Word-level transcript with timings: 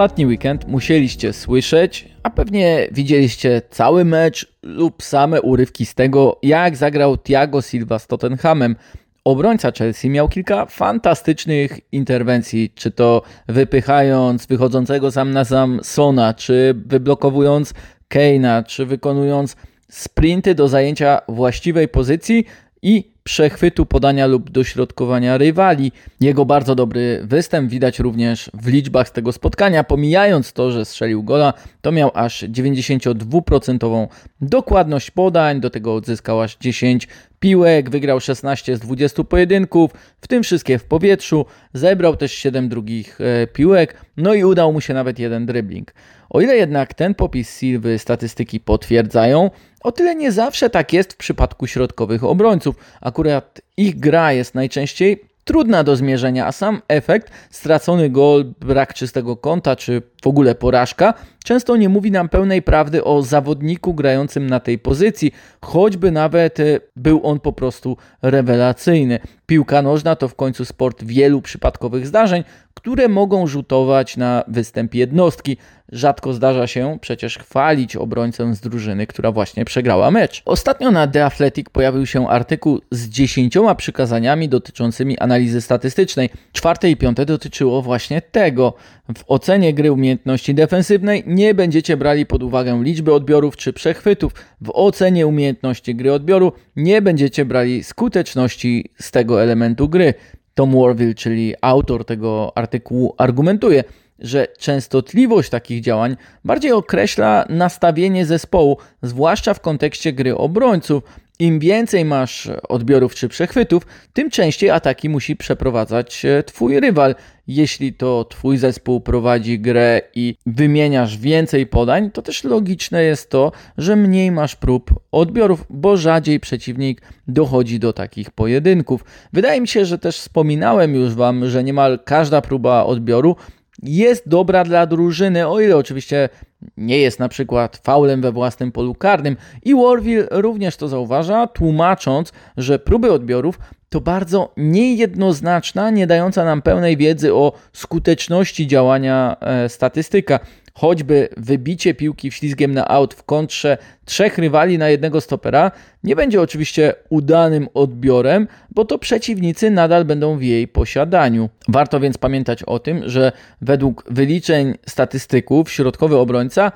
Ostatni 0.00 0.26
weekend 0.26 0.68
musieliście 0.68 1.32
słyszeć, 1.32 2.08
a 2.22 2.30
pewnie 2.30 2.88
widzieliście 2.92 3.62
cały 3.70 4.04
mecz 4.04 4.52
lub 4.62 5.02
same 5.02 5.42
urywki 5.42 5.86
z 5.86 5.94
tego, 5.94 6.38
jak 6.42 6.76
zagrał 6.76 7.16
Thiago 7.16 7.62
Silva 7.62 7.98
z 7.98 8.06
Tottenhamem. 8.06 8.76
Obrońca 9.24 9.72
Chelsea 9.72 10.10
miał 10.10 10.28
kilka 10.28 10.66
fantastycznych 10.66 11.80
interwencji, 11.92 12.72
czy 12.74 12.90
to 12.90 13.22
wypychając 13.48 14.46
wychodzącego 14.46 15.10
sam 15.10 15.30
na 15.30 15.44
sam 15.44 15.80
Sona, 15.82 16.34
czy 16.34 16.74
wyblokowując 16.86 17.74
Keina, 18.08 18.62
czy 18.62 18.86
wykonując 18.86 19.56
sprinty 19.90 20.54
do 20.54 20.68
zajęcia 20.68 21.20
właściwej 21.28 21.88
pozycji 21.88 22.44
i 22.82 23.12
przechwytu 23.30 23.86
podania 23.86 24.26
lub 24.26 24.50
dośrodkowania 24.50 25.38
rywali. 25.38 25.92
Jego 26.20 26.44
bardzo 26.44 26.74
dobry 26.74 27.20
występ 27.22 27.70
widać 27.70 27.98
również 27.98 28.50
w 28.54 28.66
liczbach 28.68 29.08
z 29.08 29.12
tego 29.12 29.32
spotkania. 29.32 29.84
Pomijając 29.84 30.52
to, 30.52 30.70
że 30.70 30.84
strzelił 30.84 31.22
gola, 31.22 31.52
to 31.80 31.92
miał 31.92 32.10
aż 32.14 32.42
92% 32.42 34.08
dokładność 34.40 35.10
podań, 35.10 35.60
do 35.60 35.70
tego 35.70 35.94
odzyskał 35.94 36.40
aż 36.40 36.56
10 36.56 37.08
piłek, 37.40 37.90
wygrał 37.90 38.20
16 38.20 38.76
z 38.76 38.80
20 38.80 39.24
pojedynków, 39.24 39.90
w 40.20 40.28
tym 40.28 40.42
wszystkie 40.42 40.78
w 40.78 40.84
powietrzu, 40.84 41.46
zebrał 41.72 42.16
też 42.16 42.32
7 42.32 42.68
drugich 42.68 43.18
e, 43.20 43.46
piłek, 43.46 43.94
no 44.16 44.34
i 44.34 44.44
udał 44.44 44.72
mu 44.72 44.80
się 44.80 44.94
nawet 44.94 45.18
jeden 45.18 45.46
dribbling. 45.46 45.94
O 46.30 46.40
ile 46.40 46.56
jednak 46.56 46.94
ten 46.94 47.14
popis 47.14 47.58
Silwy 47.58 47.98
statystyki 47.98 48.60
potwierdzają, 48.60 49.50
o 49.80 49.92
tyle 49.92 50.14
nie 50.14 50.32
zawsze 50.32 50.70
tak 50.70 50.92
jest 50.92 51.12
w 51.12 51.16
przypadku 51.16 51.66
środkowych 51.66 52.24
obrońców. 52.24 52.76
Akurat 53.00 53.60
ich 53.76 53.98
gra 53.98 54.32
jest 54.32 54.54
najczęściej 54.54 55.30
trudna 55.44 55.84
do 55.84 55.96
zmierzenia, 55.96 56.46
a 56.46 56.52
sam 56.52 56.82
efekt, 56.88 57.30
stracony 57.50 58.10
gol, 58.10 58.44
brak 58.60 58.94
czystego 58.94 59.36
kąta 59.36 59.76
czy 59.76 60.02
w 60.22 60.26
ogóle 60.26 60.54
porażka, 60.54 61.14
często 61.44 61.76
nie 61.76 61.88
mówi 61.88 62.10
nam 62.10 62.28
pełnej 62.28 62.62
prawdy 62.62 63.04
o 63.04 63.22
zawodniku 63.22 63.94
grającym 63.94 64.46
na 64.46 64.60
tej 64.60 64.78
pozycji, 64.78 65.32
choćby 65.60 66.10
nawet 66.10 66.60
e, 66.60 66.80
był 66.96 67.20
on 67.26 67.40
po 67.40 67.52
prostu 67.52 67.96
rewelacyjny. 68.22 69.18
Piłka 69.46 69.82
nożna 69.82 70.16
to 70.16 70.28
w 70.28 70.34
końcu 70.34 70.64
sport 70.64 71.04
wielu 71.04 71.42
przypadkowych 71.42 72.06
zdarzeń, 72.06 72.44
które 72.74 73.08
mogą 73.08 73.46
rzutować 73.46 74.16
na 74.16 74.44
występ 74.48 74.94
jednostki. 74.94 75.56
Rzadko 75.92 76.32
zdarza 76.32 76.66
się 76.66 76.98
przecież 77.00 77.38
chwalić 77.38 77.96
obrońcę 77.96 78.54
z 78.54 78.60
drużyny, 78.60 79.06
która 79.06 79.32
właśnie 79.32 79.64
przegrała 79.64 80.10
mecz. 80.10 80.42
Ostatnio 80.44 80.90
na 80.90 81.06
The 81.06 81.24
Athletic 81.24 81.66
pojawił 81.72 82.06
się 82.06 82.28
artykuł 82.28 82.80
z 82.90 83.08
dziesięcioma 83.08 83.74
przykazaniami 83.74 84.48
dotyczącymi 84.48 85.18
analizy 85.18 85.60
statystycznej. 85.60 86.30
Czwarte 86.52 86.90
i 86.90 86.96
piąte 86.96 87.26
dotyczyło 87.26 87.82
właśnie 87.82 88.22
tego. 88.22 88.74
W 89.18 89.24
ocenie 89.26 89.74
gry 89.74 89.92
umiejętności 89.92 90.09
defensywnej 90.54 91.24
nie 91.26 91.54
będziecie 91.54 91.96
brali 91.96 92.26
pod 92.26 92.42
uwagę 92.42 92.80
liczby 92.82 93.14
odbiorów 93.14 93.56
czy 93.56 93.72
przechwytów. 93.72 94.32
W 94.60 94.70
ocenie 94.74 95.26
umiejętności 95.26 95.94
gry 95.94 96.12
odbioru 96.12 96.52
nie 96.76 97.02
będziecie 97.02 97.44
brali 97.44 97.84
skuteczności 97.84 98.90
z 99.00 99.10
tego 99.10 99.42
elementu 99.42 99.88
gry. 99.88 100.14
Tom 100.54 100.80
Warville, 100.80 101.14
czyli 101.14 101.54
autor 101.60 102.04
tego 102.04 102.52
artykułu, 102.54 103.14
argumentuje, 103.18 103.84
że 104.18 104.46
częstotliwość 104.58 105.50
takich 105.50 105.80
działań 105.80 106.16
bardziej 106.44 106.72
określa 106.72 107.44
nastawienie 107.48 108.26
zespołu, 108.26 108.76
zwłaszcza 109.02 109.54
w 109.54 109.60
kontekście 109.60 110.12
gry 110.12 110.36
obrońców. 110.36 111.02
Im 111.40 111.58
więcej 111.58 112.04
masz 112.04 112.48
odbiorów 112.68 113.14
czy 113.14 113.28
przechwytów, 113.28 113.86
tym 114.12 114.30
częściej 114.30 114.70
ataki 114.70 115.08
musi 115.08 115.36
przeprowadzać 115.36 116.24
e, 116.24 116.42
twój 116.42 116.80
rywal. 116.80 117.14
Jeśli 117.46 117.92
to 117.92 118.24
twój 118.24 118.58
zespół 118.58 119.00
prowadzi 119.00 119.60
grę 119.60 120.00
i 120.14 120.36
wymieniasz 120.46 121.18
więcej 121.18 121.66
podań, 121.66 122.10
to 122.10 122.22
też 122.22 122.44
logiczne 122.44 123.02
jest 123.02 123.30
to, 123.30 123.52
że 123.78 123.96
mniej 123.96 124.30
masz 124.30 124.56
prób 124.56 124.94
odbiorów, 125.12 125.64
bo 125.70 125.96
rzadziej 125.96 126.40
przeciwnik 126.40 127.02
dochodzi 127.28 127.78
do 127.78 127.92
takich 127.92 128.30
pojedynków. 128.30 129.04
Wydaje 129.32 129.60
mi 129.60 129.68
się, 129.68 129.84
że 129.84 129.98
też 129.98 130.18
wspominałem 130.18 130.94
już 130.94 131.14
Wam, 131.14 131.48
że 131.48 131.64
niemal 131.64 131.98
każda 132.04 132.40
próba 132.40 132.84
odbioru 132.84 133.36
jest 133.82 134.28
dobra 134.28 134.64
dla 134.64 134.86
drużyny, 134.86 135.48
o 135.48 135.60
ile 135.60 135.76
oczywiście 135.76 136.28
nie 136.76 136.98
jest 136.98 137.18
na 137.18 137.28
przykład 137.28 137.76
faulem 137.76 138.20
we 138.20 138.32
własnym 138.32 138.72
polu 138.72 138.94
karnym. 138.94 139.36
I 139.64 139.74
Warville 139.74 140.26
również 140.30 140.76
to 140.76 140.88
zauważa, 140.88 141.46
tłumacząc, 141.46 142.32
że 142.56 142.78
próby 142.78 143.12
odbiorów 143.12 143.58
to 143.88 144.00
bardzo 144.00 144.52
niejednoznaczna, 144.56 145.90
nie 145.90 146.06
dająca 146.06 146.44
nam 146.44 146.62
pełnej 146.62 146.96
wiedzy 146.96 147.34
o 147.34 147.52
skuteczności 147.72 148.66
działania 148.66 149.36
e, 149.40 149.68
statystyka. 149.68 150.40
Choćby 150.74 151.28
wybicie 151.36 151.94
piłki 151.94 152.32
ślizgiem 152.32 152.74
na 152.74 152.88
aut 152.88 153.14
w 153.14 153.22
kontrze 153.22 153.78
trzech 154.04 154.38
rywali 154.38 154.78
na 154.78 154.88
jednego 154.88 155.20
stopera 155.20 155.70
nie 156.04 156.16
będzie 156.16 156.40
oczywiście 156.40 156.94
udanym 157.08 157.68
odbiorem, 157.74 158.48
bo 158.70 158.84
to 158.84 158.98
przeciwnicy 158.98 159.70
nadal 159.70 160.04
będą 160.04 160.36
w 160.36 160.42
jej 160.42 160.68
posiadaniu. 160.68 161.48
Warto 161.68 162.00
więc 162.00 162.18
pamiętać 162.18 162.62
o 162.62 162.78
tym, 162.78 163.02
że 163.06 163.32
według 163.60 164.04
wyliczeń 164.10 164.74
statystyków 164.86 165.70
środkowy 165.70 166.16
obrońca 166.16 166.72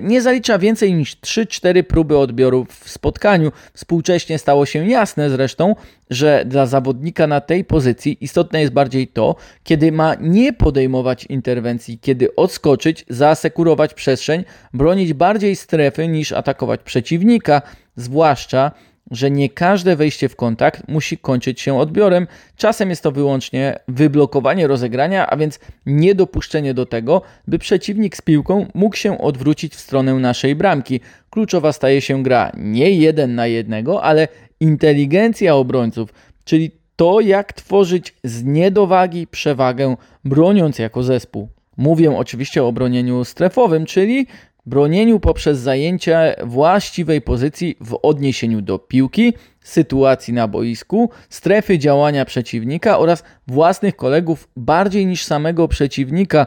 nie 0.00 0.22
zalicza 0.22 0.58
więcej 0.58 0.94
niż 0.94 1.16
3-4 1.16 1.82
próby 1.82 2.18
odbioru 2.18 2.66
w 2.70 2.90
spotkaniu. 2.90 3.52
Współcześnie 3.74 4.38
stało 4.38 4.66
się 4.66 4.88
jasne 4.88 5.30
zresztą, 5.30 5.74
że 6.10 6.44
dla 6.46 6.66
zawodnika 6.66 7.26
na 7.26 7.40
tej 7.40 7.64
pozycji 7.64 8.18
istotne 8.20 8.60
jest 8.60 8.72
bardziej 8.72 9.08
to, 9.08 9.36
kiedy 9.64 9.92
ma 9.92 10.14
nie 10.20 10.52
podejmować 10.52 11.24
interwencji, 11.24 11.98
kiedy 11.98 12.34
odskoczyć, 12.34 13.04
zaasekurować 13.08 13.94
przestrzeń, 13.94 14.44
bronić 14.74 15.12
bardziej 15.12 15.56
strefy 15.56 16.08
niż 16.08 16.32
atakować 16.32 16.80
przeciwnika, 16.82 17.62
zwłaszcza 17.96 18.70
że 19.10 19.30
nie 19.30 19.48
każde 19.48 19.96
wejście 19.96 20.28
w 20.28 20.36
kontakt 20.36 20.88
musi 20.88 21.18
kończyć 21.18 21.60
się 21.60 21.78
odbiorem. 21.78 22.26
Czasem 22.56 22.90
jest 22.90 23.02
to 23.02 23.12
wyłącznie 23.12 23.78
wyblokowanie 23.88 24.66
rozegrania, 24.66 25.26
a 25.26 25.36
więc 25.36 25.58
niedopuszczenie 25.86 26.74
do 26.74 26.86
tego, 26.86 27.22
by 27.48 27.58
przeciwnik 27.58 28.16
z 28.16 28.20
piłką 28.20 28.66
mógł 28.74 28.96
się 28.96 29.18
odwrócić 29.18 29.74
w 29.74 29.80
stronę 29.80 30.14
naszej 30.14 30.54
bramki. 30.54 31.00
Kluczowa 31.30 31.72
staje 31.72 32.00
się 32.00 32.22
gra 32.22 32.52
nie 32.56 32.90
jeden 32.90 33.34
na 33.34 33.46
jednego, 33.46 34.02
ale 34.02 34.28
inteligencja 34.60 35.54
obrońców, 35.54 36.14
czyli 36.44 36.70
to, 36.96 37.20
jak 37.20 37.52
tworzyć 37.52 38.14
z 38.24 38.44
niedowagi 38.44 39.26
przewagę, 39.26 39.96
broniąc 40.24 40.78
jako 40.78 41.02
zespół. 41.02 41.48
Mówię 41.76 42.16
oczywiście 42.16 42.64
o 42.64 42.72
bronieniu 42.72 43.24
strefowym, 43.24 43.86
czyli 43.86 44.26
bronieniu 44.68 45.20
poprzez 45.20 45.58
zajęcie 45.58 46.36
właściwej 46.44 47.20
pozycji 47.20 47.76
w 47.80 47.98
odniesieniu 48.02 48.62
do 48.62 48.78
piłki, 48.78 49.32
sytuacji 49.60 50.34
na 50.34 50.48
boisku, 50.48 51.10
strefy 51.28 51.78
działania 51.78 52.24
przeciwnika 52.24 52.98
oraz 52.98 53.22
własnych 53.46 53.96
kolegów 53.96 54.48
bardziej 54.56 55.06
niż 55.06 55.24
samego 55.24 55.68
przeciwnika. 55.68 56.46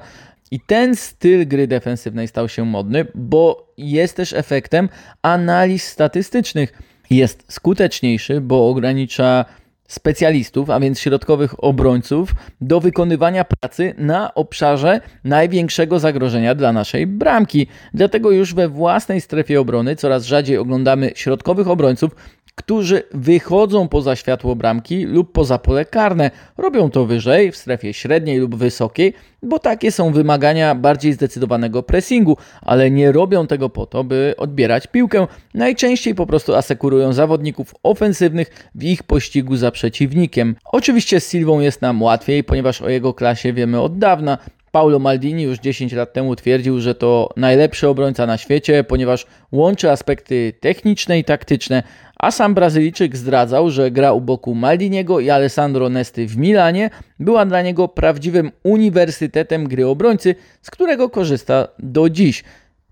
I 0.52 0.60
ten 0.60 0.96
styl 0.96 1.48
gry 1.48 1.68
defensywnej 1.68 2.28
stał 2.28 2.50
się 2.50 2.66
modny, 2.66 3.06
bo 3.16 3.74
jest 3.78 4.16
też 4.16 4.34
efektem 4.34 4.90
analiz 5.22 5.84
statystycznych. 5.84 6.74
Jest 7.10 7.44
skuteczniejszy, 7.48 8.42
bo 8.42 8.70
ogranicza 8.70 9.46
specjalistów, 9.92 10.70
a 10.70 10.80
więc 10.80 11.00
środkowych 11.00 11.64
obrońców, 11.64 12.32
do 12.62 12.80
wykonywania 12.80 13.44
pracy 13.44 13.94
na 13.98 14.34
obszarze 14.34 15.02
największego 15.24 16.00
zagrożenia 16.00 16.56
dla 16.56 16.74
naszej 16.74 17.08
bramki. 17.08 17.68
Dlatego 17.94 18.32
już 18.32 18.54
we 18.54 18.68
własnej 18.68 19.22
strefie 19.22 19.62
obrony 19.62 19.96
coraz 19.96 20.26
rzadziej 20.26 20.58
oglądamy 20.58 21.12
środkowych 21.16 21.68
obrońców, 21.68 22.16
którzy 22.62 23.04
wychodzą 23.14 23.88
poza 23.88 24.16
światło 24.16 24.56
bramki 24.56 25.06
lub 25.06 25.32
poza 25.32 25.58
pole 25.58 25.86
karne. 25.86 26.32
Robią 26.58 26.90
to 26.90 27.06
wyżej, 27.06 27.52
w 27.52 27.58
strefie 27.58 27.94
średniej 27.94 28.38
lub 28.38 28.56
wysokiej, 28.56 29.14
bo 29.44 29.60
takie 29.60 29.92
są 29.92 30.12
wymagania 30.12 30.76
bardziej 30.76 31.14
zdecydowanego 31.14 31.84
pressingu, 31.84 32.38
ale 32.62 32.92
nie 32.92 33.12
robią 33.12 33.48
tego 33.48 33.70
po 33.70 33.86
to, 33.86 34.04
by 34.04 34.34
odbierać 34.38 34.88
piłkę. 34.88 35.28
Najczęściej 35.54 36.16
po 36.16 36.26
prostu 36.26 36.56
asekurują 36.56 37.14
zawodników 37.14 37.76
ofensywnych 37.84 38.70
w 38.76 38.84
ich 38.84 39.04
pościgu 39.04 39.56
za 39.56 39.72
przeciwnikiem. 39.72 40.56
Oczywiście 40.66 41.20
z 41.20 41.32
Silwą 41.32 41.60
jest 41.60 41.82
nam 41.82 42.02
łatwiej, 42.02 42.44
ponieważ 42.44 42.82
o 42.82 42.90
jego 42.90 43.14
klasie 43.14 43.54
wiemy 43.54 43.82
od 43.82 43.98
dawna. 43.98 44.38
Paulo 44.72 45.00
Maldini 45.00 45.44
już 45.44 45.60
10 45.60 45.94
lat 45.94 46.14
temu 46.14 46.36
twierdził, 46.36 46.80
że 46.80 46.96
to 46.96 47.30
najlepszy 47.38 47.88
obrońca 47.88 48.26
na 48.26 48.38
świecie, 48.38 48.84
ponieważ 48.84 49.26
łączy 49.52 49.92
aspekty 49.92 50.54
techniczne 50.60 51.20
i 51.20 51.24
taktyczne, 51.24 51.84
a 52.16 52.32
sam 52.32 52.54
Brazylijczyk 52.54 53.18
zdradzał, 53.18 53.70
że 53.70 53.92
gra 53.92 54.14
u 54.14 54.22
boku 54.22 54.56
Maldiniego 54.56 55.20
i 55.20 55.30
Alessandro 55.30 55.90
Nesty 55.90 56.28
w 56.28 56.38
Milanie 56.38 56.90
była 57.20 57.46
dla 57.46 57.62
niego 57.62 57.88
prawdziwym 57.88 58.52
uniwersytetem 58.64 59.68
gry 59.68 59.88
obrońcy, 59.88 60.36
z 60.62 60.72
którego 60.72 61.10
korzysta 61.10 61.68
do 61.80 62.10
dziś. 62.10 62.44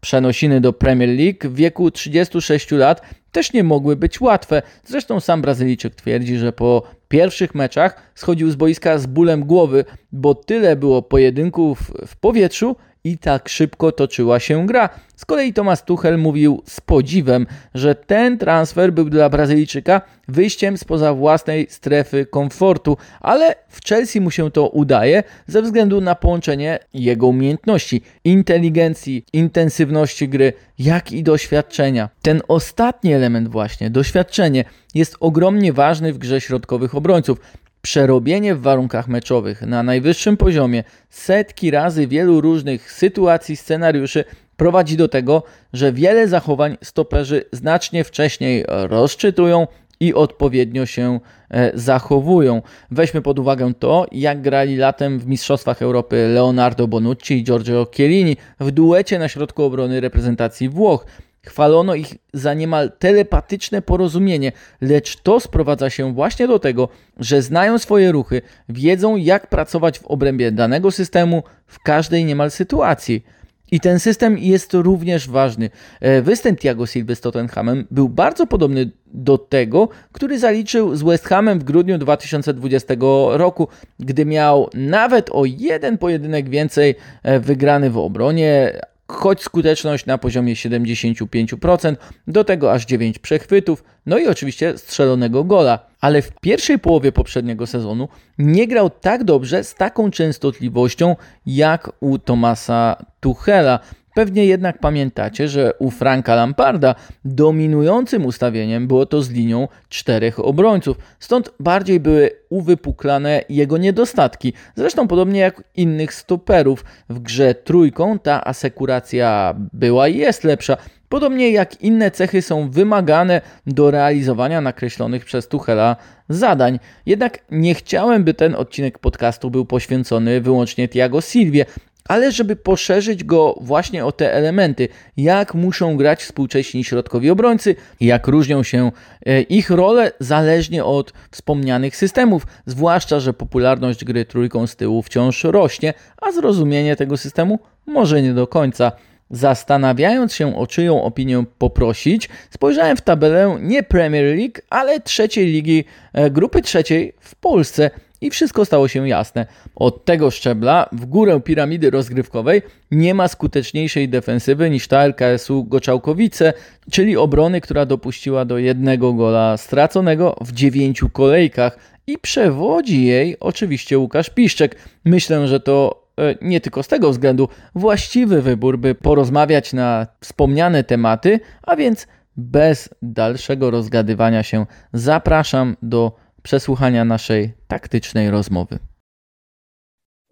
Przenosiny 0.01 0.61
do 0.61 0.73
Premier 0.73 1.09
League 1.09 1.49
w 1.49 1.55
wieku 1.55 1.91
36 1.91 2.71
lat 2.71 3.01
też 3.31 3.53
nie 3.53 3.63
mogły 3.63 3.95
być 3.95 4.21
łatwe. 4.21 4.61
Zresztą 4.83 5.19
sam 5.19 5.41
Brazylijczyk 5.41 5.95
twierdzi, 5.95 6.37
że 6.37 6.53
po 6.53 6.83
pierwszych 7.09 7.55
meczach 7.55 8.11
schodził 8.15 8.51
z 8.51 8.55
boiska 8.55 8.97
z 8.97 9.05
bólem 9.05 9.45
głowy, 9.45 9.85
bo 10.11 10.35
tyle 10.35 10.75
było 10.75 11.01
pojedynków 11.01 11.91
w 12.07 12.17
powietrzu 12.17 12.75
i 13.03 13.17
tak 13.17 13.49
szybko 13.49 13.91
toczyła 13.91 14.39
się 14.39 14.65
gra. 14.65 14.89
Z 15.15 15.25
kolei 15.25 15.53
Thomas 15.53 15.83
Tuchel 15.83 16.17
mówił 16.17 16.61
z 16.65 16.81
podziwem, 16.81 17.47
że 17.73 17.95
ten 17.95 18.37
transfer 18.37 18.93
był 18.93 19.09
dla 19.09 19.29
Brazylijczyka 19.29 20.01
wyjściem 20.27 20.77
spoza 20.77 21.13
własnej 21.13 21.67
strefy 21.69 22.25
komfortu, 22.25 22.97
ale 23.19 23.55
w 23.69 23.85
Chelsea 23.85 24.21
mu 24.21 24.31
się 24.31 24.51
to 24.51 24.69
udaje 24.69 25.23
ze 25.47 25.61
względu 25.61 26.01
na 26.01 26.15
połączenie 26.15 26.79
jego 26.93 27.27
umiejętności, 27.27 28.01
inteligencji, 28.23 29.25
intensywności 29.33 30.29
gry, 30.29 30.53
jak 30.79 31.11
i 31.11 31.23
doświadczenia. 31.23 32.09
Ten 32.21 32.41
ostatni 32.47 33.13
element 33.13 33.47
właśnie, 33.47 33.89
doświadczenie, 33.89 34.65
jest 34.95 35.15
ogromnie 35.19 35.73
ważny 35.73 36.13
w 36.13 36.17
grze 36.17 36.41
środkowych 36.41 36.95
obrońców 36.95 37.39
przerobienie 37.81 38.55
w 38.55 38.61
warunkach 38.61 39.07
meczowych 39.07 39.61
na 39.61 39.83
najwyższym 39.83 40.37
poziomie 40.37 40.83
setki 41.09 41.71
razy 41.71 42.07
wielu 42.07 42.41
różnych 42.41 42.91
sytuacji, 42.91 43.55
scenariuszy 43.55 44.23
prowadzi 44.57 44.97
do 44.97 45.07
tego, 45.07 45.43
że 45.73 45.93
wiele 45.93 46.27
zachowań 46.27 46.77
stoperzy 46.81 47.45
znacznie 47.51 48.03
wcześniej 48.03 48.65
rozczytują 48.67 49.67
i 49.99 50.13
odpowiednio 50.13 50.85
się 50.85 51.19
e, 51.49 51.71
zachowują. 51.73 52.61
Weźmy 52.91 53.21
pod 53.21 53.39
uwagę 53.39 53.73
to, 53.79 54.05
jak 54.11 54.41
grali 54.41 54.75
latem 54.75 55.19
w 55.19 55.27
Mistrzostwach 55.27 55.81
Europy 55.81 56.27
Leonardo 56.33 56.87
Bonucci 56.87 57.37
i 57.37 57.43
Giorgio 57.43 57.87
Chiellini 57.95 58.37
w 58.59 58.71
duecie 58.71 59.19
na 59.19 59.27
środku 59.27 59.63
obrony 59.63 60.01
reprezentacji 60.01 60.69
Włoch. 60.69 61.05
Chwalono 61.45 61.95
ich 61.95 62.15
za 62.33 62.53
niemal 62.53 62.91
telepatyczne 62.99 63.81
porozumienie, 63.81 64.51
lecz 64.81 65.15
to 65.15 65.39
sprowadza 65.39 65.89
się 65.89 66.13
właśnie 66.13 66.47
do 66.47 66.59
tego, 66.59 66.89
że 67.19 67.41
znają 67.41 67.77
swoje 67.77 68.11
ruchy, 68.11 68.41
wiedzą 68.69 69.15
jak 69.15 69.47
pracować 69.47 69.99
w 69.99 70.05
obrębie 70.05 70.51
danego 70.51 70.91
systemu 70.91 71.43
w 71.67 71.79
każdej 71.79 72.25
niemal 72.25 72.51
sytuacji. 72.51 73.23
I 73.71 73.79
ten 73.79 73.99
system 73.99 74.37
jest 74.37 74.73
również 74.73 75.29
ważny. 75.29 75.69
E, 75.99 76.21
występ 76.21 76.59
Thiago 76.59 76.85
Silva 76.85 77.15
z 77.15 77.21
Tottenhamem 77.21 77.87
był 77.91 78.09
bardzo 78.09 78.47
podobny 78.47 78.91
do 79.07 79.37
tego, 79.37 79.89
który 80.11 80.39
zaliczył 80.39 80.95
z 80.95 81.03
West 81.03 81.27
Hamem 81.27 81.59
w 81.59 81.63
grudniu 81.63 81.97
2020 81.97 82.93
roku, 83.31 83.67
gdy 83.99 84.25
miał 84.25 84.69
nawet 84.73 85.29
o 85.31 85.45
jeden 85.45 85.97
pojedynek 85.97 86.49
więcej 86.49 86.95
e, 87.23 87.39
wygrany 87.39 87.89
w 87.89 87.97
obronie, 87.97 88.81
choć 89.09 89.41
skuteczność 89.41 90.05
na 90.05 90.17
poziomie 90.17 90.55
75%, 90.55 91.95
do 92.27 92.43
tego 92.43 92.73
aż 92.73 92.85
9 92.85 93.19
przechwytów, 93.19 93.83
no 94.05 94.17
i 94.17 94.27
oczywiście 94.27 94.77
strzelonego 94.77 95.43
gola. 95.43 95.79
Ale 96.01 96.21
w 96.21 96.31
pierwszej 96.41 96.79
połowie 96.79 97.11
poprzedniego 97.11 97.67
sezonu 97.67 98.07
nie 98.37 98.67
grał 98.67 98.89
tak 98.89 99.23
dobrze 99.23 99.63
z 99.63 99.75
taką 99.75 100.11
częstotliwością 100.11 101.15
jak 101.45 101.91
u 101.99 102.19
Tomasa 102.19 103.05
Tuchela. 103.19 103.79
Pewnie 104.13 104.45
jednak 104.45 104.79
pamiętacie, 104.79 105.47
że 105.47 105.73
u 105.79 105.91
Franka 105.91 106.35
Lamparda 106.35 106.95
dominującym 107.25 108.25
ustawieniem 108.25 108.87
było 108.87 109.05
to 109.05 109.21
z 109.21 109.29
linią 109.29 109.67
czterech 109.89 110.39
obrońców, 110.39 110.97
stąd 111.19 111.49
bardziej 111.59 111.99
były 111.99 112.31
uwypuklane 112.49 113.41
jego 113.49 113.77
niedostatki. 113.77 114.53
Zresztą 114.75 115.07
podobnie 115.07 115.39
jak 115.39 115.63
innych 115.75 116.13
stoperów 116.13 116.85
w 117.09 117.19
grze 117.19 117.55
trójką 117.55 118.19
ta 118.19 118.45
asekuracja 118.45 119.55
była 119.73 120.07
i 120.07 120.17
jest 120.17 120.43
lepsza. 120.43 120.77
Podobnie 121.09 121.51
jak 121.51 121.81
inne 121.81 122.11
cechy 122.11 122.41
są 122.41 122.69
wymagane 122.69 123.41
do 123.67 123.91
realizowania 123.91 124.61
nakreślonych 124.61 125.25
przez 125.25 125.47
Tuchela 125.47 125.95
zadań. 126.29 126.79
Jednak 127.05 127.39
nie 127.51 127.75
chciałem, 127.75 128.23
by 128.23 128.33
ten 128.33 128.55
odcinek 128.55 128.99
podcastu 128.99 129.51
był 129.51 129.65
poświęcony 129.65 130.41
wyłącznie 130.41 130.89
Tiago 130.89 131.21
Silvie, 131.21 131.65
ale 132.09 132.31
żeby 132.31 132.55
poszerzyć 132.55 133.23
go 133.23 133.55
właśnie 133.61 134.05
o 134.05 134.11
te 134.11 134.33
elementy, 134.33 134.87
jak 135.17 135.53
muszą 135.53 135.97
grać 135.97 136.23
współcześni 136.23 136.83
środkowi 136.83 137.29
obrońcy, 137.29 137.75
jak 138.01 138.27
różnią 138.27 138.63
się 138.63 138.91
e, 139.25 139.41
ich 139.41 139.69
role 139.69 140.11
zależnie 140.19 140.85
od 140.85 141.13
wspomnianych 141.31 141.95
systemów, 141.95 142.47
zwłaszcza, 142.65 143.19
że 143.19 143.33
popularność 143.33 144.05
gry 144.05 144.25
trójką 144.25 144.67
z 144.67 144.75
tyłu 144.75 145.01
wciąż 145.01 145.43
rośnie, 145.43 145.93
a 146.21 146.31
zrozumienie 146.31 146.95
tego 146.95 147.17
systemu 147.17 147.59
może 147.85 148.21
nie 148.21 148.33
do 148.33 148.47
końca. 148.47 148.91
Zastanawiając 149.31 150.33
się, 150.33 150.57
o 150.57 150.67
czyją 150.67 151.03
opinię 151.03 151.43
poprosić, 151.57 152.29
spojrzałem 152.49 152.97
w 152.97 153.01
tabelę 153.01 153.57
nie 153.61 153.83
Premier 153.83 154.37
League, 154.37 154.61
ale 154.69 154.99
trzeciej 154.99 155.45
ligi, 155.45 155.83
e, 156.13 156.29
grupy 156.29 156.61
trzeciej 156.61 157.13
w 157.19 157.35
Polsce 157.35 157.91
i 158.21 158.29
wszystko 158.29 158.65
stało 158.65 158.87
się 158.87 159.07
jasne. 159.09 159.45
Od 159.75 160.05
tego 160.05 160.31
szczebla 160.31 160.89
w 160.91 161.05
górę 161.05 161.41
piramidy 161.41 161.89
rozgrywkowej 161.89 162.61
nie 162.91 163.13
ma 163.13 163.27
skuteczniejszej 163.27 164.09
defensywy 164.09 164.69
niż 164.69 164.87
ta 164.87 165.05
LKS-u 165.05 165.63
Goczałkowice, 165.63 166.53
czyli 166.91 167.17
obrony, 167.17 167.61
która 167.61 167.85
dopuściła 167.85 168.45
do 168.45 168.57
jednego 168.57 169.13
gola 169.13 169.57
straconego 169.57 170.35
w 170.41 170.51
dziewięciu 170.51 171.09
kolejkach 171.09 171.77
i 172.07 172.17
przewodzi 172.17 173.05
jej 173.05 173.39
oczywiście 173.39 173.99
Łukasz 173.99 174.29
Piszczek. 174.29 174.75
Myślę, 175.05 175.47
że 175.47 175.59
to 175.59 176.07
e, 176.19 176.35
nie 176.41 176.61
tylko 176.61 176.83
z 176.83 176.87
tego 176.87 177.11
względu 177.11 177.47
właściwy 177.75 178.41
wybór, 178.41 178.79
by 178.79 178.95
porozmawiać 178.95 179.73
na 179.73 180.07
wspomniane 180.19 180.83
tematy, 180.83 181.39
a 181.63 181.75
więc 181.75 182.07
bez 182.37 182.89
dalszego 183.01 183.71
rozgadywania 183.71 184.43
się 184.43 184.65
zapraszam 184.93 185.77
do 185.81 186.11
przesłuchania 186.43 187.05
naszej 187.05 187.53
taktycznej 187.67 188.29
rozmowy. 188.29 188.79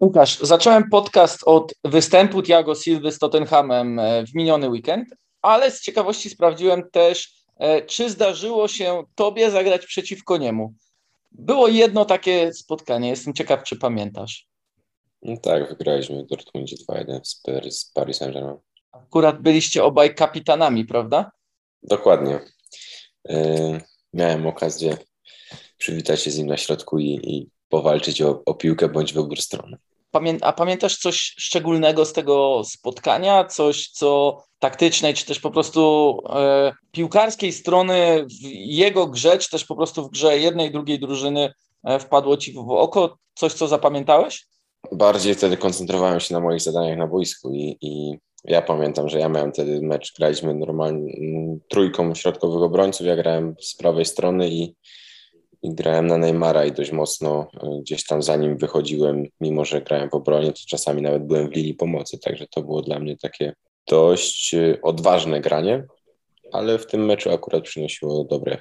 Łukasz, 0.00 0.38
zacząłem 0.38 0.90
podcast 0.90 1.40
od 1.46 1.74
występu 1.84 2.42
Thiago 2.42 2.74
Silva 2.74 3.10
z 3.10 3.18
Tottenhamem 3.18 3.98
e, 3.98 4.26
w 4.26 4.34
miniony 4.34 4.68
weekend, 4.68 5.08
ale 5.42 5.70
z 5.70 5.80
ciekawości 5.80 6.30
sprawdziłem 6.30 6.90
też, 6.90 7.44
e, 7.56 7.82
czy 7.82 8.10
zdarzyło 8.10 8.68
się 8.68 9.02
Tobie 9.14 9.50
zagrać 9.50 9.86
przeciwko 9.86 10.36
niemu. 10.36 10.74
Było 11.32 11.68
jedno 11.68 12.04
takie 12.04 12.52
spotkanie, 12.52 13.08
jestem 13.08 13.34
ciekaw, 13.34 13.62
czy 13.62 13.76
pamiętasz. 13.76 14.48
No 15.22 15.36
tak, 15.36 15.68
wygraliśmy 15.68 16.24
w 16.24 16.26
Dortmundzie 16.26 16.76
2-1 16.76 17.20
z 17.70 17.92
Paris 17.94 18.18
Saint-Germain. 18.18 18.58
Akurat 18.92 19.42
byliście 19.42 19.84
obaj 19.84 20.14
kapitanami, 20.14 20.84
prawda? 20.84 21.30
Dokładnie. 21.82 22.40
Yy, 23.28 23.80
miałem 24.12 24.46
okazję 24.46 24.96
przywitać 25.78 26.22
się 26.22 26.30
z 26.30 26.38
nim 26.38 26.46
na 26.46 26.56
środku 26.56 26.98
i, 26.98 27.20
i 27.22 27.48
powalczyć 27.68 28.22
o, 28.22 28.42
o 28.46 28.54
piłkę 28.54 28.88
bądź 28.88 29.12
wybór 29.12 29.40
strony. 29.40 29.76
Pamię 30.10 30.36
a 30.40 30.52
pamiętasz 30.52 30.96
coś 30.96 31.34
szczególnego 31.38 32.04
z 32.04 32.12
tego 32.12 32.62
spotkania? 32.64 33.44
Coś, 33.44 33.88
co 33.88 34.38
taktycznej, 34.58 35.14
czy 35.14 35.26
też 35.26 35.40
po 35.40 35.50
prostu 35.50 36.14
e, 36.30 36.72
piłkarskiej 36.92 37.52
strony 37.52 38.26
w 38.26 38.44
jego 38.66 39.06
grze, 39.06 39.38
czy 39.38 39.50
też 39.50 39.64
po 39.64 39.76
prostu 39.76 40.04
w 40.04 40.10
grze 40.10 40.38
jednej, 40.38 40.72
drugiej 40.72 40.98
drużyny 40.98 41.52
e, 41.84 41.98
wpadło 41.98 42.36
ci 42.36 42.52
w 42.52 42.70
oko? 42.70 43.18
Coś, 43.34 43.52
co 43.52 43.68
zapamiętałeś? 43.68 44.46
Bardziej 44.92 45.34
wtedy 45.34 45.56
koncentrowałem 45.56 46.20
się 46.20 46.34
na 46.34 46.40
moich 46.40 46.60
zadaniach 46.60 46.98
na 46.98 47.06
boisku 47.06 47.54
i, 47.54 47.76
i 47.80 48.18
ja 48.44 48.62
pamiętam, 48.62 49.08
że 49.08 49.18
ja 49.18 49.28
miałem 49.28 49.52
wtedy 49.52 49.80
mecz, 49.82 50.14
graliśmy 50.18 50.54
normalnie 50.54 51.12
trójką 51.68 52.14
środkowych 52.14 52.62
obrońców, 52.62 53.06
ja 53.06 53.16
grałem 53.16 53.54
z 53.60 53.76
prawej 53.76 54.04
strony 54.04 54.48
i 54.48 54.74
i 55.62 55.74
grałem 55.74 56.06
na 56.06 56.18
Neymara 56.18 56.64
i 56.64 56.72
dość 56.72 56.92
mocno 56.92 57.46
e, 57.62 57.80
gdzieś 57.80 58.06
tam 58.06 58.22
za 58.22 58.36
nim 58.36 58.56
wychodziłem, 58.56 59.24
mimo 59.40 59.64
że 59.64 59.82
grałem 59.82 60.10
w 60.10 60.14
obronie, 60.14 60.52
to 60.52 60.60
czasami 60.68 61.02
nawet 61.02 61.26
byłem 61.26 61.48
w 61.48 61.54
linii 61.54 61.74
pomocy, 61.74 62.18
także 62.18 62.46
to 62.46 62.62
było 62.62 62.82
dla 62.82 62.98
mnie 62.98 63.16
takie 63.16 63.54
dość 63.88 64.54
e, 64.54 64.78
odważne 64.82 65.40
granie, 65.40 65.84
ale 66.52 66.78
w 66.78 66.86
tym 66.86 67.04
meczu 67.04 67.30
akurat 67.30 67.64
przynosiło 67.64 68.24
dobre. 68.24 68.58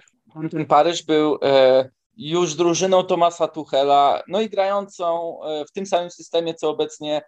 Ten 0.51 0.65
Paryż 0.65 1.03
był 1.03 1.37
e, 1.43 1.89
już 2.17 2.55
drużyną 2.55 3.03
Tomasa 3.03 3.47
Tuchela, 3.47 4.23
no 4.27 4.41
i 4.41 4.49
grającą 4.49 5.37
e, 5.43 5.65
w 5.65 5.71
tym 5.71 5.85
samym 5.85 6.11
systemie, 6.11 6.53
co 6.53 6.69
obecnie 6.69 7.21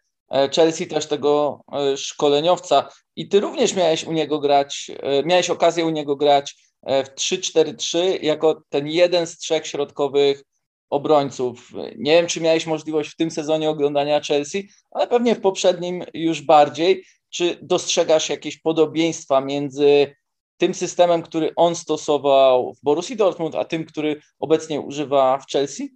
Chelsea, 0.55 0.87
też 0.87 1.05
tego 1.05 1.61
szkoleniowca. 1.95 2.89
I 3.15 3.29
ty 3.29 3.39
również 3.39 3.75
miałeś 3.75 4.03
u 4.03 4.11
niego 4.11 4.39
grać, 4.39 4.91
miałeś 5.25 5.49
okazję 5.49 5.85
u 5.85 5.89
niego 5.89 6.15
grać 6.15 6.55
w 6.83 7.15
3-4-3 7.15 8.23
jako 8.23 8.63
ten 8.69 8.87
jeden 8.87 9.27
z 9.27 9.37
trzech 9.37 9.67
środkowych 9.67 10.43
obrońców. 10.89 11.71
Nie 11.97 12.11
wiem, 12.11 12.27
czy 12.27 12.41
miałeś 12.41 12.65
możliwość 12.65 13.09
w 13.09 13.15
tym 13.15 13.31
sezonie 13.31 13.69
oglądania 13.69 14.21
Chelsea, 14.21 14.69
ale 14.91 15.07
pewnie 15.07 15.35
w 15.35 15.41
poprzednim 15.41 16.03
już 16.13 16.41
bardziej. 16.41 17.05
Czy 17.29 17.57
dostrzegasz 17.61 18.29
jakieś 18.29 18.57
podobieństwa 18.57 19.41
między 19.41 20.15
tym 20.57 20.73
systemem, 20.73 21.21
który 21.21 21.51
on 21.55 21.75
stosował 21.75 22.73
w 22.73 22.83
Borussii 22.83 23.15
Dortmund, 23.15 23.55
a 23.55 23.65
tym, 23.65 23.85
który 23.85 24.21
obecnie 24.39 24.81
używa 24.81 25.37
w 25.37 25.51
Chelsea? 25.51 25.95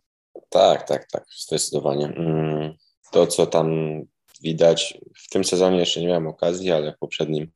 Tak, 0.50 0.88
tak, 0.88 1.08
tak, 1.12 1.26
zdecydowanie. 1.38 2.06
Mm, 2.06 2.74
to, 3.12 3.28
co 3.28 3.48
tam 3.48 4.00
widać, 4.42 4.98
w 5.18 5.30
tym 5.30 5.44
sezonie 5.44 5.78
jeszcze 5.78 6.02
nie 6.02 6.08
miałem 6.08 6.28
okazji, 6.28 6.72
ale 6.72 6.94
w 6.94 6.98
poprzednim 6.98 7.52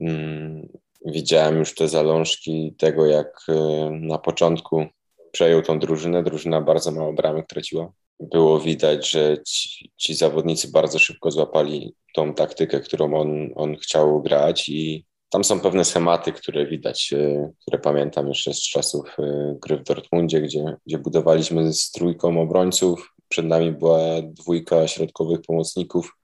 mm, 0.00 0.68
widziałem 1.06 1.58
już 1.58 1.74
te 1.74 1.88
zalążki 1.88 2.74
tego, 2.78 3.06
jak 3.06 3.46
y, 3.48 3.52
na 3.90 4.18
początku 4.18 4.86
przejął 5.32 5.62
tą 5.62 5.78
drużynę. 5.78 6.22
Drużyna 6.22 6.60
bardzo 6.60 6.90
mało 6.92 7.12
bramek 7.12 7.46
traciła. 7.46 7.92
Było 8.20 8.60
widać, 8.60 9.10
że 9.10 9.36
ci, 9.46 9.90
ci 9.96 10.14
zawodnicy 10.14 10.70
bardzo 10.70 10.98
szybko 10.98 11.30
złapali 11.30 11.94
tą 12.14 12.34
taktykę, 12.34 12.80
którą 12.80 13.20
on, 13.20 13.50
on 13.54 13.76
chciał 13.76 14.22
grać 14.22 14.68
i 14.68 15.04
tam 15.30 15.44
są 15.44 15.60
pewne 15.60 15.84
schematy, 15.84 16.32
które 16.32 16.66
widać, 16.66 17.12
y, 17.12 17.52
które 17.60 17.78
pamiętam 17.78 18.28
jeszcze 18.28 18.54
z 18.54 18.62
czasów 18.62 19.16
y, 19.18 19.56
gry 19.62 19.76
w 19.76 19.82
Dortmundzie, 19.82 20.40
gdzie, 20.40 20.76
gdzie 20.86 20.98
budowaliśmy 20.98 21.72
z 21.72 21.90
trójką 21.90 22.40
obrońców. 22.40 23.14
Przed 23.28 23.46
nami 23.46 23.72
była 23.72 23.98
dwójka 24.22 24.88
środkowych 24.88 25.40
pomocników 25.46 26.16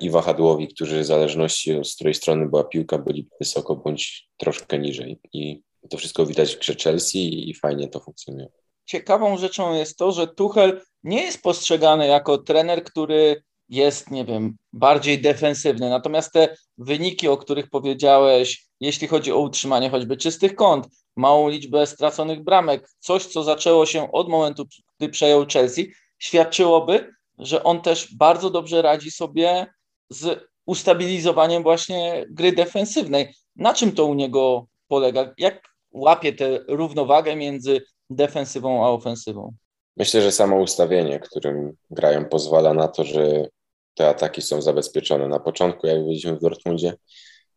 i 0.00 0.10
wahadłowi, 0.10 0.68
którzy 0.68 1.00
w 1.00 1.06
zależności 1.06 1.76
od 1.76 1.88
której 1.94 2.14
strony 2.14 2.48
była 2.48 2.64
piłka, 2.64 2.98
byli 2.98 3.28
wysoko 3.40 3.76
bądź 3.76 4.28
troszkę 4.36 4.78
niżej. 4.78 5.20
I 5.32 5.62
to 5.90 5.96
wszystko 5.96 6.26
widać 6.26 6.56
w 6.56 6.58
grze 6.58 6.74
Chelsea 6.74 7.50
i 7.50 7.54
fajnie 7.54 7.88
to 7.88 8.00
funkcjonuje. 8.00 8.48
Ciekawą 8.84 9.38
rzeczą 9.38 9.74
jest 9.74 9.98
to, 9.98 10.12
że 10.12 10.26
Tuchel 10.26 10.80
nie 11.04 11.22
jest 11.22 11.42
postrzegany 11.42 12.06
jako 12.06 12.38
trener, 12.38 12.84
który 12.84 13.42
jest, 13.68 14.10
nie 14.10 14.24
wiem, 14.24 14.56
bardziej 14.72 15.20
defensywny. 15.20 15.90
Natomiast 15.90 16.32
te 16.32 16.56
wyniki, 16.78 17.28
o 17.28 17.36
których 17.36 17.70
powiedziałeś, 17.70 18.66
jeśli 18.80 19.08
chodzi 19.08 19.32
o 19.32 19.38
utrzymanie 19.38 19.90
choćby 19.90 20.16
czystych 20.16 20.54
kąt, 20.54 20.88
małą 21.16 21.48
liczbę 21.48 21.86
straconych 21.86 22.44
bramek, 22.44 22.90
coś, 22.98 23.26
co 23.26 23.42
zaczęło 23.42 23.86
się 23.86 24.12
od 24.12 24.28
momentu, 24.28 24.64
gdy 24.98 25.08
przejął 25.08 25.46
Chelsea, 25.52 25.92
świadczyłoby, 26.18 27.12
że 27.40 27.62
on 27.62 27.82
też 27.82 28.14
bardzo 28.14 28.50
dobrze 28.50 28.82
radzi 28.82 29.10
sobie 29.10 29.66
z 30.10 30.40
ustabilizowaniem 30.66 31.62
właśnie 31.62 32.26
gry 32.30 32.52
defensywnej. 32.52 33.34
Na 33.56 33.74
czym 33.74 33.92
to 33.92 34.06
u 34.06 34.14
niego 34.14 34.66
polega? 34.88 35.34
Jak 35.38 35.62
łapie 35.92 36.32
tę 36.32 36.58
równowagę 36.68 37.36
między 37.36 37.80
defensywą 38.10 38.86
a 38.86 38.88
ofensywą? 38.88 39.52
Myślę, 39.96 40.22
że 40.22 40.32
samo 40.32 40.56
ustawienie, 40.56 41.20
którym 41.20 41.72
grają, 41.90 42.24
pozwala 42.24 42.74
na 42.74 42.88
to, 42.88 43.04
że 43.04 43.48
te 43.94 44.08
ataki 44.08 44.42
są 44.42 44.62
zabezpieczone. 44.62 45.28
Na 45.28 45.40
początku, 45.40 45.86
jak 45.86 46.04
byliśmy 46.04 46.36
w 46.36 46.40
Dortmundzie, 46.40 46.94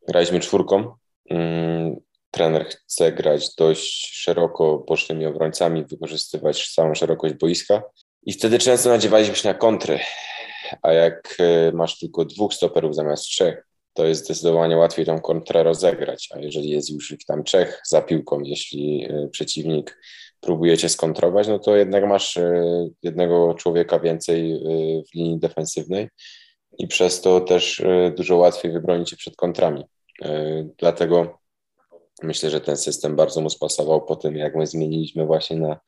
graliśmy 0.08 0.40
czwórką. 0.40 0.96
Mm, 1.30 1.96
trener 2.32 2.66
chce 2.66 3.12
grać 3.12 3.56
dość 3.56 4.16
szeroko 4.16 4.84
bocznymi 4.88 5.26
obrońcami, 5.26 5.86
wykorzystywać 5.86 6.74
całą 6.74 6.96
szerokość 6.96 7.34
boiska 7.34 7.84
i 8.26 8.34
wtedy 8.34 8.60
często 8.60 8.90
nadziewaliśmy 8.90 9.36
się 9.36 9.48
na 9.48 9.54
kontry. 9.54 10.00
A 10.82 10.94
jak 10.94 11.38
e, 11.40 11.72
masz 11.72 12.00
tylko 12.00 12.26
dwóch 12.26 12.54
stoperów 12.54 12.96
zamiast 12.96 13.24
trzech, 13.24 13.68
to 13.94 14.06
jest 14.06 14.26
zdecydowanie 14.26 14.78
łatwiej 14.78 15.06
tą 15.06 15.22
kontrę 15.22 15.64
rozegrać. 15.64 16.30
A 16.36 16.40
jeżeli 16.40 16.70
jest 16.70 16.90
już 16.90 17.12
ich 17.12 17.26
tam 17.26 17.44
trzech 17.44 17.82
za 17.86 18.02
piłką, 18.02 18.40
jeśli 18.40 19.06
e, 19.10 19.28
przeciwnik 19.28 20.00
próbuje 20.42 20.78
cię 20.78 20.90
skontrować, 20.90 21.48
no 21.48 21.60
to 21.60 21.76
jednak 21.76 22.08
masz 22.08 22.38
e, 22.38 22.64
jednego 23.04 23.54
człowieka 23.54 24.00
więcej 24.00 24.60
w 25.12 25.16
linii 25.16 25.40
defensywnej 25.40 26.10
i 26.78 26.88
przez 26.88 27.22
to 27.22 27.42
też 27.42 27.84
dużo 28.18 28.38
łatwiej 28.38 28.72
wybronić 28.72 29.10
się 29.10 29.16
przed 29.16 29.36
kontrami. 29.36 29.84
Dlatego 30.78 31.40
myślę, 32.24 32.50
że 32.50 32.62
ten 32.62 32.78
system 32.78 33.16
bardzo 33.16 33.42
mu 33.42 33.50
spasował 33.50 34.06
po 34.06 34.16
tym, 34.16 34.38
jak 34.38 34.56
my 34.56 34.68
zmieniliśmy 34.68 35.26
właśnie 35.26 35.58
na 35.58 35.80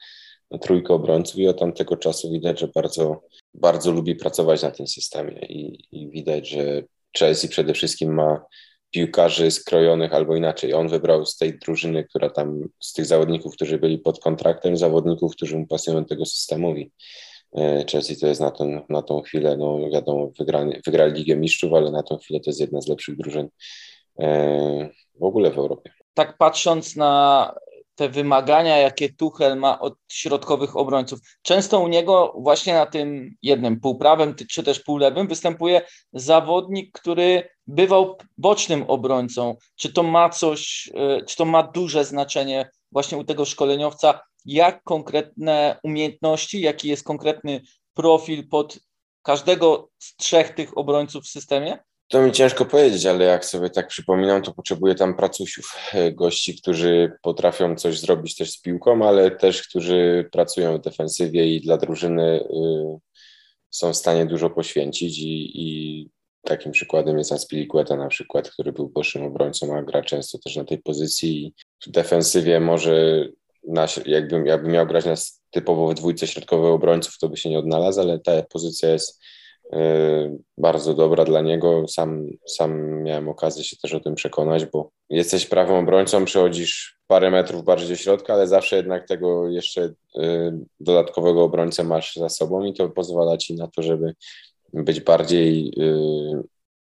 trójkę 0.61 0.93
obrońców 0.93 1.37
i 1.37 1.47
od 1.47 1.59
tamtego 1.59 1.97
czasu 1.97 2.31
widać, 2.31 2.59
że 2.59 2.67
bardzo, 2.75 3.21
bardzo 3.53 3.91
lubi 3.91 4.15
pracować 4.15 4.63
na 4.63 4.71
tym 4.71 4.87
systemie 4.87 5.45
i, 5.49 5.87
i 5.91 6.09
widać, 6.09 6.49
że 6.49 6.83
Chelsea 7.17 7.47
przede 7.47 7.73
wszystkim 7.73 8.13
ma 8.13 8.45
piłkarzy 8.91 9.51
skrojonych 9.51 10.13
albo 10.13 10.35
inaczej. 10.35 10.73
On 10.73 10.87
wybrał 10.87 11.25
z 11.25 11.37
tej 11.37 11.59
drużyny, 11.59 12.03
która 12.03 12.29
tam, 12.29 12.61
z 12.79 12.93
tych 12.93 13.05
zawodników, 13.05 13.53
którzy 13.53 13.77
byli 13.77 13.99
pod 13.99 14.19
kontraktem, 14.19 14.77
zawodników, 14.77 15.35
którzy 15.35 15.57
mu 15.57 15.67
pasują 15.67 16.05
tego 16.05 16.25
systemowi. 16.25 16.91
E, 17.57 17.85
Chelsea 17.91 18.17
to 18.17 18.27
jest 18.27 18.41
na, 18.41 18.51
ten, 18.51 18.81
na 18.89 19.01
tą 19.01 19.21
chwilę, 19.21 19.57
no 19.57 19.89
wiadomo, 19.89 20.31
wygrali, 20.39 20.81
wygrali 20.85 21.13
Ligę 21.13 21.35
Mistrzów, 21.35 21.73
ale 21.73 21.91
na 21.91 22.03
tą 22.03 22.17
chwilę 22.17 22.39
to 22.39 22.49
jest 22.49 22.59
jedna 22.59 22.81
z 22.81 22.87
lepszych 22.87 23.17
drużyn 23.17 23.49
e, 24.19 24.89
w 25.19 25.23
ogóle 25.23 25.51
w 25.51 25.57
Europie. 25.57 25.91
Tak 26.13 26.37
patrząc 26.37 26.95
na 26.95 27.53
te 27.95 28.09
wymagania, 28.09 28.77
jakie 28.77 29.13
Tuchel 29.13 29.57
ma 29.57 29.79
od 29.79 29.93
środkowych 30.11 30.77
obrońców. 30.77 31.19
Często 31.41 31.79
u 31.79 31.87
niego 31.87 32.33
właśnie 32.37 32.73
na 32.73 32.85
tym 32.85 33.35
jednym 33.41 33.79
półprawym 33.79 34.35
czy 34.49 34.63
też 34.63 34.79
półlewym 34.79 35.27
występuje 35.27 35.81
zawodnik, 36.13 36.99
który 36.99 37.49
bywał 37.67 38.17
bocznym 38.37 38.83
obrońcą. 38.87 39.55
Czy 39.75 39.93
to 39.93 40.03
ma 40.03 40.29
coś, 40.29 40.89
e, 40.93 41.25
czy 41.25 41.35
to 41.35 41.45
ma 41.45 41.63
duże 41.63 42.05
znaczenie 42.05 42.69
właśnie 42.91 43.17
u 43.17 43.23
tego 43.23 43.45
szkoleniowca, 43.45 44.19
jak 44.45 44.83
konkretne 44.83 45.79
umiejętności, 45.83 46.61
jaki 46.61 46.87
jest 46.87 47.03
konkretny 47.03 47.61
profil 47.93 48.49
pod 48.49 48.79
każdego 49.21 49.89
z 49.97 50.15
trzech 50.15 50.49
tych 50.49 50.77
obrońców 50.77 51.23
w 51.23 51.29
systemie? 51.29 51.79
To 52.07 52.21
mi 52.21 52.31
ciężko 52.31 52.65
powiedzieć, 52.65 53.05
ale 53.05 53.25
jak 53.25 53.45
sobie 53.45 53.69
tak 53.69 53.87
przypominam, 53.87 54.41
to 54.41 54.53
potrzebuję 54.53 54.95
tam 54.95 55.15
pracusiów, 55.15 55.75
e, 55.93 56.11
gości, 56.11 56.61
którzy 56.61 57.11
potrafią 57.21 57.75
coś 57.75 57.99
zrobić 57.99 58.35
też 58.35 58.51
z 58.51 58.61
piłką, 58.61 59.07
ale 59.07 59.31
też 59.31 59.67
którzy 59.67 60.29
pracują 60.31 60.77
w 60.77 60.81
defensywie 60.81 61.47
i 61.47 61.61
dla 61.61 61.77
drużyny 61.77 62.39
y, 62.39 62.45
są 63.69 63.93
w 63.93 63.97
stanie 63.97 64.25
dużo 64.25 64.49
poświęcić 64.49 65.19
i, 65.19 65.61
i 65.61 66.09
takim 66.41 66.71
przykładem 66.71 67.17
jest 67.17 67.31
Aspilicueta 67.31 67.95
na 67.95 68.07
przykład, 68.07 68.49
który 68.49 68.73
był 68.73 68.89
bocznym 68.89 69.23
obrońcą, 69.23 69.77
a 69.77 69.83
gra 69.83 70.01
często 70.01 70.37
też 70.37 70.55
na 70.55 70.65
tej 70.65 70.77
pozycji 70.77 71.53
w 71.87 71.91
defensywie 71.91 72.59
może 72.59 73.25
na, 73.67 73.87
jakbym, 74.05 74.45
jakbym 74.45 74.71
miał 74.71 74.87
grać 74.87 75.05
na 75.05 75.15
typowo 75.51 75.87
w 75.87 75.93
dwójce 75.93 76.27
środkowych 76.27 76.71
obrońców, 76.71 77.17
to 77.17 77.29
by 77.29 77.37
się 77.37 77.49
nie 77.49 77.59
odnalazł, 77.59 78.01
ale 78.01 78.19
ta 78.19 78.41
pozycja 78.41 78.89
jest 78.89 79.21
bardzo 80.57 80.93
dobra 80.93 81.25
dla 81.25 81.41
niego. 81.41 81.87
Sam, 81.87 82.27
sam 82.47 83.03
miałem 83.03 83.29
okazję 83.29 83.63
się 83.63 83.77
też 83.77 83.93
o 83.93 83.99
tym 83.99 84.15
przekonać, 84.15 84.65
bo 84.65 84.91
jesteś 85.09 85.45
prawym 85.45 85.75
obrońcą, 85.75 86.25
przechodzisz 86.25 86.97
parę 87.07 87.31
metrów 87.31 87.63
bardziej 87.63 87.89
do 87.89 87.95
środka, 87.95 88.33
ale 88.33 88.47
zawsze 88.47 88.75
jednak 88.75 89.07
tego 89.07 89.49
jeszcze 89.49 89.81
y, 89.83 89.93
dodatkowego 90.79 91.43
obrońcę 91.43 91.83
masz 91.83 92.15
za 92.15 92.29
sobą 92.29 92.63
i 92.63 92.73
to 92.73 92.89
pozwala 92.89 93.37
ci 93.37 93.55
na 93.55 93.67
to, 93.67 93.81
żeby 93.81 94.15
być 94.73 95.01
bardziej 95.01 95.73
y, 95.79 96.43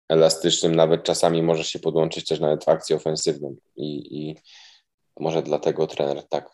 elastycznym, 0.09 0.75
nawet 0.75 1.03
czasami 1.03 1.43
możesz 1.43 1.67
się 1.67 1.79
podłączyć 1.79 2.27
też 2.27 2.39
nawet 2.39 2.63
w 2.63 2.69
akcję 2.69 2.95
ofensywną 2.95 3.55
i, 3.75 4.19
i 4.19 4.35
może 5.19 5.43
dlatego 5.43 5.87
trener 5.87 6.27
tak 6.29 6.49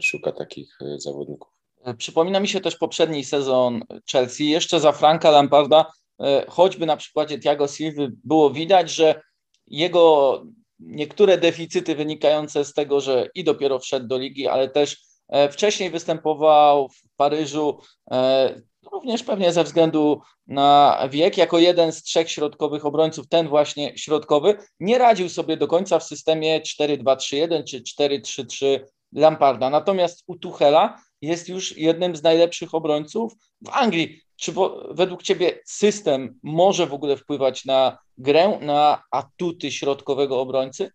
szuka 0.00 0.32
takich 0.32 0.78
zawodników. 0.96 1.56
Przypomina 1.94 2.40
mi 2.40 2.48
się 2.48 2.60
też 2.60 2.76
poprzedni 2.76 3.24
sezon 3.24 3.84
Chelsea, 4.12 4.48
jeszcze 4.48 4.80
za 4.80 4.92
Franka 4.92 5.30
Lamparda, 5.30 5.92
e, 6.20 6.44
choćby 6.48 6.86
na 6.86 6.96
przykładzie 6.96 7.38
Thiago 7.38 7.68
Silva 7.68 8.02
było 8.24 8.50
widać, 8.50 8.90
że 8.90 9.20
jego 9.66 10.42
niektóre 10.78 11.38
deficyty 11.38 11.94
wynikające 11.94 12.64
z 12.64 12.72
tego, 12.72 13.00
że 13.00 13.28
i 13.34 13.44
dopiero 13.44 13.78
wszedł 13.78 14.06
do 14.06 14.18
ligi, 14.18 14.48
ale 14.48 14.68
też 14.68 14.96
e, 15.28 15.48
wcześniej 15.48 15.90
występował 15.90 16.88
w 16.88 17.16
Paryżu, 17.16 17.78
e, 18.10 18.60
również 18.92 19.22
pewnie 19.22 19.52
ze 19.52 19.64
względu 19.64 20.20
na 20.46 20.98
wiek, 21.10 21.38
jako 21.38 21.58
jeden 21.58 21.92
z 21.92 22.02
trzech 22.02 22.30
środkowych 22.30 22.86
obrońców, 22.86 23.28
ten 23.28 23.48
właśnie 23.48 23.98
środkowy, 23.98 24.56
nie 24.80 24.98
radził 24.98 25.28
sobie 25.28 25.56
do 25.56 25.66
końca 25.66 25.98
w 25.98 26.04
systemie 26.04 26.60
4-2-3-1 26.60 27.64
czy 27.64 27.82
4-3-3 27.82 28.80
Lamparda. 29.12 29.70
Natomiast 29.70 30.24
u 30.26 30.36
Tuchela 30.38 30.98
jest 31.26 31.48
już 31.48 31.76
jednym 31.76 32.16
z 32.16 32.22
najlepszych 32.22 32.74
obrońców 32.74 33.32
w 33.60 33.68
Anglii. 33.68 34.20
Czy 34.36 34.52
według 34.90 35.22
Ciebie 35.22 35.60
system 35.66 36.38
może 36.42 36.86
w 36.86 36.94
ogóle 36.94 37.16
wpływać 37.16 37.64
na 37.64 37.98
grę, 38.18 38.58
na 38.62 39.02
atuty 39.10 39.72
środkowego 39.72 40.40
obrońcy? 40.40 40.90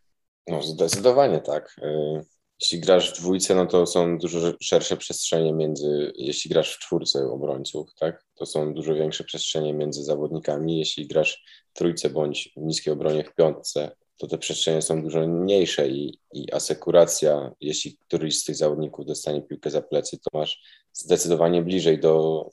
No, 0.48 0.62
zdecydowanie 0.62 1.40
tak. 1.40 1.76
Y, 1.84 2.26
jeśli 2.62 2.80
grasz 2.80 3.14
w 3.14 3.22
dwójce, 3.22 3.56
no 3.56 3.66
to 3.66 3.86
są 3.86 4.18
dużo 4.18 4.54
szersze 4.62 4.98
przestrzenie 4.98 5.54
między, 5.54 6.14
jeśli 6.16 6.50
grasz 6.50 6.76
w 6.76 6.80
czwórce 6.80 7.32
obrońców, 7.32 7.90
tak, 8.00 8.26
to 8.36 8.46
są 8.46 8.74
dużo 8.74 8.94
większe 8.94 9.24
przestrzenie 9.24 9.74
między 9.74 10.04
zawodnikami. 10.04 10.80
Jeśli 10.80 11.08
grasz 11.08 11.44
w 11.74 11.74
trójce 11.74 12.10
bądź 12.10 12.54
w 12.58 12.62
niskiej 12.62 12.94
obronie 12.94 13.24
w 13.24 13.36
piątce, 13.36 13.92
to 14.22 14.28
te 14.28 14.38
przestrzenie 14.38 14.82
są 14.82 15.02
dużo 15.02 15.28
mniejsze 15.28 15.88
i, 15.88 16.20
i 16.34 16.54
asekuracja, 16.54 17.52
jeśli 17.62 17.98
któryś 17.98 18.40
z 18.40 18.44
tych 18.44 18.56
zawodników 18.56 19.06
dostanie 19.06 19.42
piłkę 19.42 19.70
za 19.70 19.82
plecy, 19.82 20.18
to 20.18 20.40
masz 20.40 20.62
zdecydowanie 20.94 21.62
bliżej 21.62 22.00
do, 22.00 22.46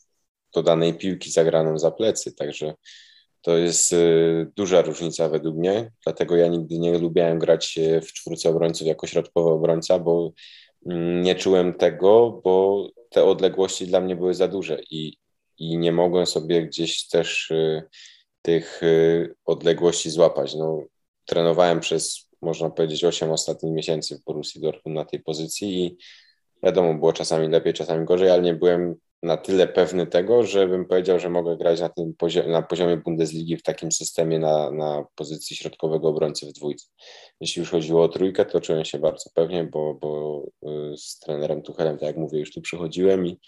do 0.55 0.63
danej 0.63 0.95
piłki 0.95 1.31
zagraną 1.31 1.79
za 1.79 1.91
plecy, 1.91 2.35
także 2.35 2.75
to 3.43 3.57
jest 3.57 3.93
y, 3.93 4.53
duża 4.57 4.83
różnica 4.83 5.29
według 5.29 5.57
mnie, 5.57 5.93
dlatego 6.05 6.37
ja 6.37 6.47
nigdy 6.49 6.79
nie 6.79 6.99
lubiłem 6.99 7.39
grać 7.39 7.79
w 8.03 8.13
czwórce 8.13 8.51
obrońców 8.51 8.87
jako 8.87 9.07
środkowy 9.07 9.51
obrońca, 9.51 9.99
bo 9.99 10.33
mm, 10.87 11.23
nie 11.23 11.35
czułem 11.35 11.75
tego, 11.75 12.41
bo 12.45 12.87
te 13.11 13.25
odległości 13.25 13.87
dla 13.87 14.01
mnie 14.01 14.17
były 14.17 14.35
za 14.35 14.49
duże 14.49 14.81
i, 14.91 15.17
i 15.59 15.79
nie 15.79 15.93
mogłem 15.93 16.27
sobie 16.27 16.67
gdzieś 16.67 17.09
też 17.09 17.51
y, 17.51 17.83
tych 18.43 18.83
y, 18.83 19.35
odległości 19.45 20.11
złapać. 20.11 20.55
No, 20.55 20.85
trenowałem 21.29 21.81
przez, 21.81 22.29
można 22.43 22.71
powiedzieć, 22.71 23.05
8 23.05 23.31
ostatnich 23.31 23.73
miesięcy 23.73 24.19
w 24.19 24.25
Borussii 24.25 24.61
Dortmund 24.61 24.97
na 24.97 25.05
tej 25.05 25.21
pozycji 25.21 25.85
i 25.85 25.97
wiadomo, 26.63 26.95
było 26.95 27.13
czasami 27.13 27.49
lepiej, 27.49 27.75
czasami 27.75 28.05
gorzej, 28.05 28.31
ale 28.31 28.43
nie 28.43 28.55
byłem 28.55 28.95
na 29.23 29.37
tyle 29.37 29.69
pewny 29.69 30.07
tego, 30.07 30.45
żebym 30.45 30.85
powiedział, 30.85 31.19
że 31.19 31.31
mogę 31.31 31.57
grać 31.57 31.81
na, 31.81 31.89
tym 31.89 32.15
poziomie, 32.15 32.49
na 32.49 32.63
poziomie 32.63 32.97
Bundesligi 32.97 33.57
w 33.57 33.63
takim 33.63 33.93
systemie 33.93 34.39
na, 34.39 34.71
na 34.71 35.05
pozycji 35.15 35.57
środkowego 35.57 36.09
obrońcy 36.09 36.47
w 36.47 36.53
dwójce. 36.53 36.87
Jeśli 37.41 37.61
już 37.61 37.71
chodziło 37.71 38.03
o 38.03 38.09
trójkę, 38.09 38.45
to 38.45 38.61
czułem 38.61 38.85
się 38.85 38.99
bardzo 38.99 39.31
pewnie, 39.35 39.65
bo, 39.65 39.95
bo 39.95 40.43
y, 40.93 40.97
z 40.97 41.19
trenerem 41.19 41.63
Tuchelem, 41.63 41.99
tak 41.99 42.07
jak 42.07 42.17
mówię, 42.17 42.39
już 42.39 42.53
tu 42.53 42.61
przychodziłem 42.61 43.27
i, 43.27 43.39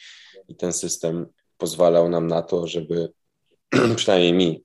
i 0.48 0.56
ten 0.56 0.72
system 0.72 1.26
pozwalał 1.58 2.08
nam 2.08 2.26
na 2.26 2.42
to, 2.42 2.66
żeby 2.66 3.12
przynajmniej 3.96 4.32
mi, 4.32 4.64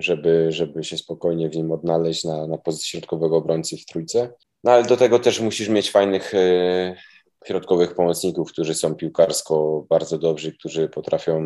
żeby, 0.00 0.52
żeby 0.52 0.84
się 0.84 0.98
spokojnie 0.98 1.48
w 1.48 1.56
nim 1.56 1.72
odnaleźć 1.72 2.24
na, 2.24 2.46
na 2.46 2.58
pozycji 2.58 2.88
środkowego 2.88 3.36
obrońcy 3.36 3.76
w 3.76 3.84
trójce. 3.84 4.32
No 4.64 4.72
ale 4.72 4.84
do 4.84 4.96
tego 4.96 5.18
też 5.18 5.40
musisz 5.40 5.68
mieć 5.68 5.90
fajnych 5.90 6.34
y, 6.34 6.96
środkowych 7.46 7.94
pomocników, 7.94 8.52
którzy 8.52 8.74
są 8.74 8.94
piłkarsko 8.94 9.86
bardzo 9.88 10.18
dobrzy, 10.18 10.52
którzy 10.52 10.88
potrafią 10.88 11.42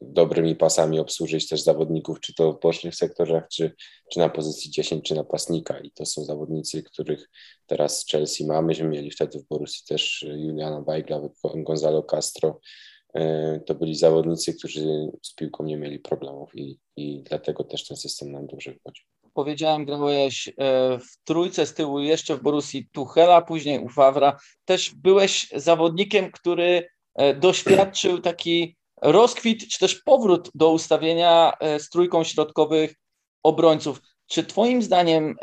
dobrymi 0.00 0.56
pasami 0.56 1.00
obsłużyć 1.00 1.48
też 1.48 1.62
zawodników, 1.62 2.20
czy 2.20 2.34
to 2.34 2.52
w 2.52 2.60
bocznych 2.60 2.94
sektorach, 2.94 3.48
czy, 3.48 3.72
czy 4.12 4.18
na 4.18 4.28
pozycji 4.28 4.70
10, 4.70 5.04
czy 5.04 5.14
napastnika. 5.14 5.78
I 5.80 5.90
to 5.90 6.06
są 6.06 6.24
zawodnicy, 6.24 6.82
których 6.82 7.30
teraz 7.66 8.06
Chelsea 8.10 8.46
ma. 8.46 8.62
Myśmy 8.62 8.88
mieli 8.88 9.10
wtedy 9.10 9.38
w 9.38 9.48
Borussii 9.48 9.84
też 9.88 10.26
Juliana 10.36 10.80
Weigla, 10.80 11.20
Gonzalo 11.54 12.02
Castro. 12.02 12.60
E, 13.14 13.60
to 13.60 13.74
byli 13.74 13.94
zawodnicy, 13.94 14.54
którzy 14.54 15.10
z 15.22 15.34
piłką 15.34 15.64
nie 15.64 15.76
mieli 15.76 15.98
problemów 15.98 16.56
i, 16.56 16.78
i 16.96 17.22
dlatego 17.22 17.64
też 17.64 17.86
ten 17.86 17.96
system 17.96 18.32
nam 18.32 18.46
dobrze 18.46 18.72
wychodził 18.72 19.04
powiedziałem, 19.34 19.84
grałeś 19.84 20.48
e, 20.48 20.52
w 20.98 21.24
trójce 21.24 21.66
z 21.66 21.74
tyłu 21.74 22.00
jeszcze 22.00 22.36
w 22.36 22.42
Borussii 22.42 22.88
Tuchela, 22.92 23.42
później 23.42 23.78
u 23.78 23.88
Fawra. 23.88 24.36
Też 24.64 24.94
byłeś 24.94 25.48
zawodnikiem, 25.56 26.32
który 26.32 26.88
e, 27.14 27.34
doświadczył 27.34 28.18
taki 28.20 28.76
rozkwit, 29.02 29.68
czy 29.68 29.78
też 29.78 29.94
powrót 29.94 30.50
do 30.54 30.72
ustawienia 30.72 31.52
z 31.78 31.88
trójką 31.88 32.24
środkowych 32.24 32.94
obrońców. 33.42 34.00
Czy 34.26 34.44
Twoim 34.44 34.82
zdaniem 34.82 35.36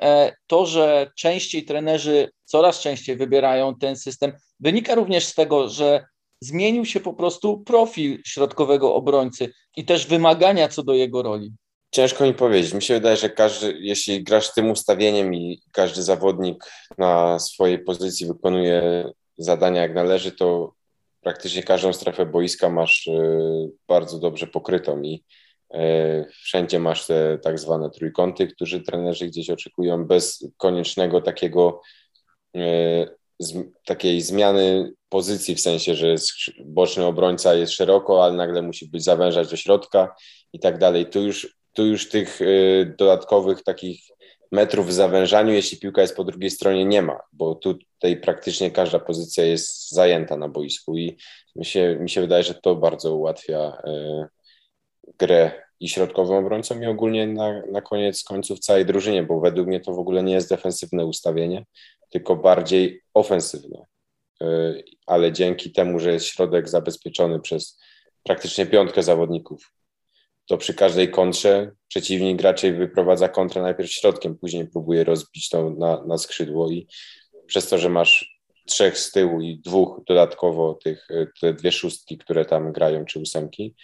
to, 0.48 0.66
że 0.66 1.12
częściej 1.16 1.66
trenerzy 1.66 2.30
coraz 2.46 2.80
częściej 2.80 3.18
wybierają 3.18 3.76
ten 3.76 3.96
system, 3.96 4.34
wynika 4.60 4.96
również 4.96 5.26
z 5.26 5.36
tego, 5.36 5.70
że 5.70 6.06
zmienił 6.42 6.86
się 6.86 7.00
po 7.00 7.14
prostu 7.14 7.64
profil 7.64 8.22
środkowego 8.26 8.96
obrońcy 8.96 9.54
i 9.78 9.86
też 9.86 10.08
wymagania 10.08 10.68
co 10.68 10.84
do 10.84 10.94
jego 10.94 11.24
roli? 11.24 11.54
Ciężko 11.92 12.26
mi 12.26 12.34
powiedzieć. 12.34 12.74
Mi 12.74 12.82
się 12.82 12.94
wydaje, 12.94 13.18
że 13.18 13.30
każdy, 13.30 13.78
jeśli 13.80 14.24
grasz 14.24 14.54
tym 14.54 14.72
ustawieniem 14.72 15.34
i 15.34 15.62
każdy 15.72 16.04
zawodnik 16.04 16.64
na 16.98 17.40
swojej 17.40 17.80
pozycji 17.84 18.28
wykonuje 18.28 19.06
zadania 19.38 19.82
jak 19.82 19.96
należy, 19.96 20.32
to 20.32 20.74
praktycznie 21.22 21.64
każdą 21.64 21.94
strefę 21.94 22.26
boiska 22.26 22.70
masz 22.70 23.08
e, 23.08 23.22
bardzo 23.88 24.20
dobrze 24.20 24.48
pokrytą 24.48 25.02
i 25.02 25.24
e, 25.74 26.26
wszędzie 26.30 26.80
masz 26.80 27.08
te 27.08 27.38
tak 27.38 27.60
zwane 27.60 27.90
trójkąty, 27.90 28.48
którzy 28.48 28.82
trenerzy 28.82 29.28
gdzieś 29.28 29.50
oczekują 29.50 30.06
bez 30.06 30.48
koniecznego 30.58 31.22
takiego 31.22 31.82
e, 33.42 33.64
takiej 33.86 34.22
zmiany 34.22 34.92
pozycji, 35.10 35.56
w 35.56 35.62
sensie, 35.62 35.96
że 35.96 36.16
boczny 36.66 37.06
obrońca 37.06 37.54
jest 37.54 37.74
szeroko, 37.74 38.24
ale 38.24 38.34
nagle 38.34 38.62
musi 38.62 38.90
być 38.90 39.04
zawężać 39.04 39.50
do 39.50 39.56
środka 39.56 40.16
i 40.54 40.60
tak 40.60 40.78
dalej. 40.78 41.06
Tu 41.06 41.22
już 41.22 41.60
tu 41.74 41.86
już 41.86 42.10
tych 42.10 42.42
y, 42.42 42.96
dodatkowych 42.98 43.64
takich 43.64 44.02
metrów 44.52 44.88
w 44.88 44.94
zawężaniu, 44.94 45.54
jeśli 45.54 45.78
piłka 45.78 46.02
jest 46.02 46.16
po 46.16 46.24
drugiej 46.24 46.50
stronie, 46.50 46.86
nie 46.86 47.02
ma, 47.02 47.20
bo 47.34 47.56
tutaj 47.56 48.18
praktycznie 48.22 48.72
każda 48.72 49.00
pozycja 49.00 49.44
jest 49.46 49.92
zajęta 49.92 50.38
na 50.38 50.50
boisku 50.50 50.98
i 50.98 51.18
mi 51.56 51.66
się, 51.66 51.98
mi 52.00 52.10
się 52.10 52.22
wydaje, 52.22 52.44
że 52.44 52.54
to 52.54 52.76
bardzo 52.76 53.16
ułatwia 53.16 53.82
y, 53.88 54.28
grę 55.20 55.52
i 55.80 55.90
środkowym 55.90 56.38
obrońcom 56.38 56.84
i 56.84 56.86
ogólnie 56.86 57.28
na, 57.28 57.62
na 57.72 57.82
koniec 57.82 58.24
końców 58.24 58.60
całej 58.60 58.86
drużynie, 58.86 59.24
bo 59.24 59.40
według 59.40 59.68
mnie 59.68 59.80
to 59.80 59.94
w 59.94 60.00
ogóle 60.00 60.24
nie 60.24 60.34
jest 60.34 60.50
defensywne 60.50 61.06
ustawienie, 61.06 61.66
tylko 62.10 62.36
bardziej 62.36 63.02
ofensywne. 63.14 63.86
Y, 64.44 64.84
ale 65.06 65.32
dzięki 65.32 65.72
temu, 65.72 66.00
że 66.00 66.14
jest 66.14 66.26
środek 66.26 66.70
zabezpieczony 66.70 67.40
przez 67.40 67.80
praktycznie 68.24 68.66
piątkę 68.66 69.04
zawodników, 69.04 69.74
to 70.46 70.58
przy 70.58 70.74
każdej 70.74 71.12
kontrze 71.12 71.72
przeciwnik 71.88 72.42
raczej 72.42 72.74
wyprowadza 72.74 73.30
kontrę 73.30 73.62
najpierw 73.62 73.92
środkiem, 73.92 74.38
później 74.38 74.68
próbuje 74.68 75.04
rozbić 75.04 75.50
to 75.50 75.70
na, 75.70 76.06
na 76.06 76.18
skrzydło 76.18 76.72
i 76.72 76.88
przez 77.46 77.70
to, 77.70 77.78
że 77.78 77.90
masz 77.90 78.40
trzech 78.66 78.98
z 78.98 79.12
tyłu 79.12 79.42
i 79.42 79.60
dwóch 79.60 80.02
dodatkowo 80.08 80.74
tych, 80.84 81.08
te 81.42 81.54
dwie 81.54 81.72
szóstki, 81.72 82.18
które 82.18 82.46
tam 82.46 82.72
grają, 82.72 83.06
czy 83.06 83.20
ósemki, 83.20 83.76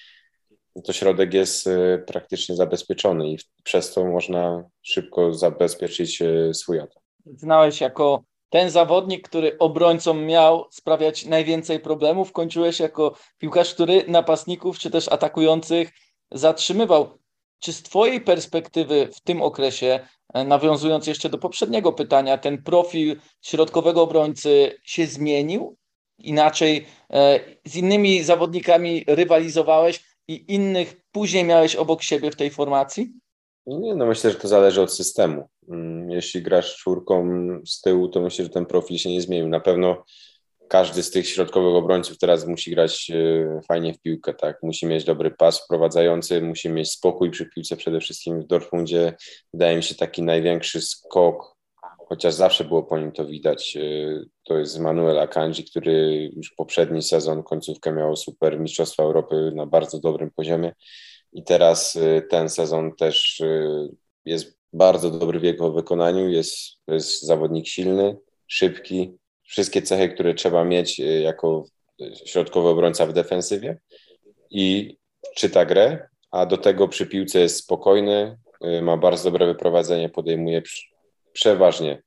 to 0.83 0.93
środek 0.93 1.33
jest 1.33 1.67
e, 1.67 1.97
praktycznie 2.07 2.55
zabezpieczony 2.55 3.29
i 3.29 3.37
przez 3.63 3.93
to 3.93 4.05
można 4.05 4.63
szybko 4.81 5.33
zabezpieczyć 5.33 6.23
swój 6.53 6.79
atak. 6.79 7.04
Znałeś 7.25 7.81
jako 7.81 8.23
ten 8.49 8.69
zawodnik, 8.69 9.29
który 9.29 9.57
obrońcom 9.57 10.25
miał 10.25 10.65
sprawiać 10.71 11.25
najwięcej 11.25 11.79
problemów, 11.79 12.31
kończyłeś 12.31 12.79
jako 12.79 13.15
piłkarz, 13.37 13.73
który 13.73 14.03
napastników 14.07 14.79
czy 14.79 14.91
też 14.91 15.07
atakujących 15.07 15.91
zatrzymywał. 16.31 17.17
Czy 17.59 17.73
z 17.73 17.83
Twojej 17.83 18.21
perspektywy 18.21 19.09
w 19.15 19.21
tym 19.21 19.41
okresie, 19.41 19.99
e, 20.33 20.43
nawiązując 20.43 21.07
jeszcze 21.07 21.29
do 21.29 21.37
poprzedniego 21.37 21.93
pytania, 21.93 22.37
ten 22.37 22.63
profil 22.63 23.19
środkowego 23.41 24.01
obrońcy 24.01 24.77
się 24.83 25.07
zmienił? 25.07 25.77
Inaczej 26.17 26.85
e, 27.13 27.39
z 27.65 27.75
innymi 27.75 28.23
zawodnikami 28.23 29.03
rywalizowałeś 29.07 30.03
i 30.27 30.53
innych 30.53 31.01
później 31.11 31.43
miałeś 31.43 31.75
obok 31.75 32.03
siebie 32.03 32.31
w 32.31 32.35
tej 32.35 32.49
formacji? 32.49 33.13
Nie, 33.65 33.95
no 33.95 34.05
myślę, 34.05 34.31
że 34.31 34.37
to 34.37 34.47
zależy 34.47 34.81
od 34.81 34.93
systemu. 34.93 35.49
Mm, 35.69 36.11
jeśli 36.11 36.41
grasz 36.41 36.75
czwórką 36.77 37.27
z 37.65 37.81
tyłu, 37.81 38.07
to 38.07 38.21
myślę, 38.21 38.45
że 38.45 38.51
ten 38.51 38.65
profil 38.65 38.97
się 38.97 39.09
nie 39.09 39.21
zmienił. 39.21 39.47
Na 39.47 39.59
pewno 39.59 40.05
każdy 40.67 41.03
z 41.03 41.11
tych 41.11 41.29
środkowych 41.29 41.75
obrońców 41.75 42.17
teraz 42.17 42.47
musi 42.47 42.71
grać 42.71 43.11
e, 43.11 43.61
fajnie 43.67 43.93
w 43.93 44.01
piłkę, 44.01 44.33
tak? 44.33 44.63
Musi 44.63 44.85
mieć 44.85 45.03
dobry 45.03 45.31
pas 45.31 45.65
wprowadzający, 45.65 46.41
musi 46.41 46.69
mieć 46.69 46.91
spokój 46.91 47.31
przy 47.31 47.45
piłce 47.45 47.77
przede 47.77 47.99
wszystkim 47.99 48.41
w 48.41 48.47
Dortmundzie. 48.47 49.13
Wydaje 49.53 49.77
mi 49.77 49.83
się 49.83 49.95
taki 49.95 50.23
największy 50.23 50.81
skok, 50.81 51.55
chociaż 52.09 52.33
zawsze 52.33 52.63
było 52.63 52.83
po 52.83 52.99
nim 52.99 53.11
to 53.11 53.25
widać. 53.25 53.77
E, 53.77 53.81
to 54.43 54.57
jest 54.57 54.79
Manuel 54.79 55.19
Akanji, 55.19 55.63
który 55.63 56.29
już 56.35 56.51
poprzedni 56.57 57.01
sezon, 57.01 57.43
końcówkę 57.43 57.91
miał 57.91 58.15
super 58.15 58.59
Mistrzostwa 58.59 59.03
Europy 59.03 59.51
na 59.55 59.65
bardzo 59.65 59.99
dobrym 59.99 60.31
poziomie 60.31 60.73
i 61.33 61.43
teraz 61.43 61.95
e, 61.95 62.21
ten 62.21 62.49
sezon 62.49 62.95
też 62.95 63.41
jest 64.25 64.54
bardzo 64.75 65.11
dobry 65.11 65.39
w 65.39 65.43
jego 65.43 65.71
wykonaniu, 65.71 66.29
jest, 66.29 66.55
jest 66.87 67.21
zawodnik 67.21 67.67
silny, 67.67 68.17
szybki, 68.47 69.17
wszystkie 69.43 69.81
cechy, 69.81 70.09
które 70.09 70.33
trzeba 70.33 70.65
mieć 70.65 70.99
y, 70.99 71.03
jako 71.21 71.65
środkowy 72.25 72.69
obrońca 72.69 73.05
w 73.05 73.13
defensywie. 73.13 73.77
I 74.49 74.97
czyta 75.35 75.65
grę, 75.65 76.07
a 76.31 76.45
do 76.45 76.57
tego 76.57 76.87
przy 76.87 77.07
piłce 77.07 77.39
jest 77.39 77.57
spokojny, 77.57 78.37
y, 78.65 78.81
ma 78.81 78.97
bardzo 78.97 79.31
dobre 79.31 79.45
wyprowadzenie, 79.45 80.09
podejmuje 80.09 80.61
przeważnie 81.33 82.01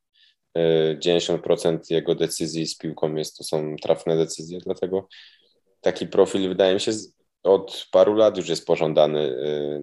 90% 0.56 1.78
y, 1.90 1.94
jego 1.94 2.14
decyzji 2.14 2.66
z 2.66 2.78
piłką 2.78 3.14
jest, 3.14 3.36
to 3.38 3.44
są 3.44 3.76
trafne 3.82 4.16
decyzje, 4.16 4.58
dlatego 4.64 5.08
taki 5.80 6.06
profil 6.06 6.48
wydaje 6.48 6.74
mi 6.74 6.80
się 6.80 6.92
od 7.42 7.86
paru 7.92 8.14
lat 8.14 8.36
już 8.36 8.48
jest 8.48 8.66
pożądany 8.66 9.36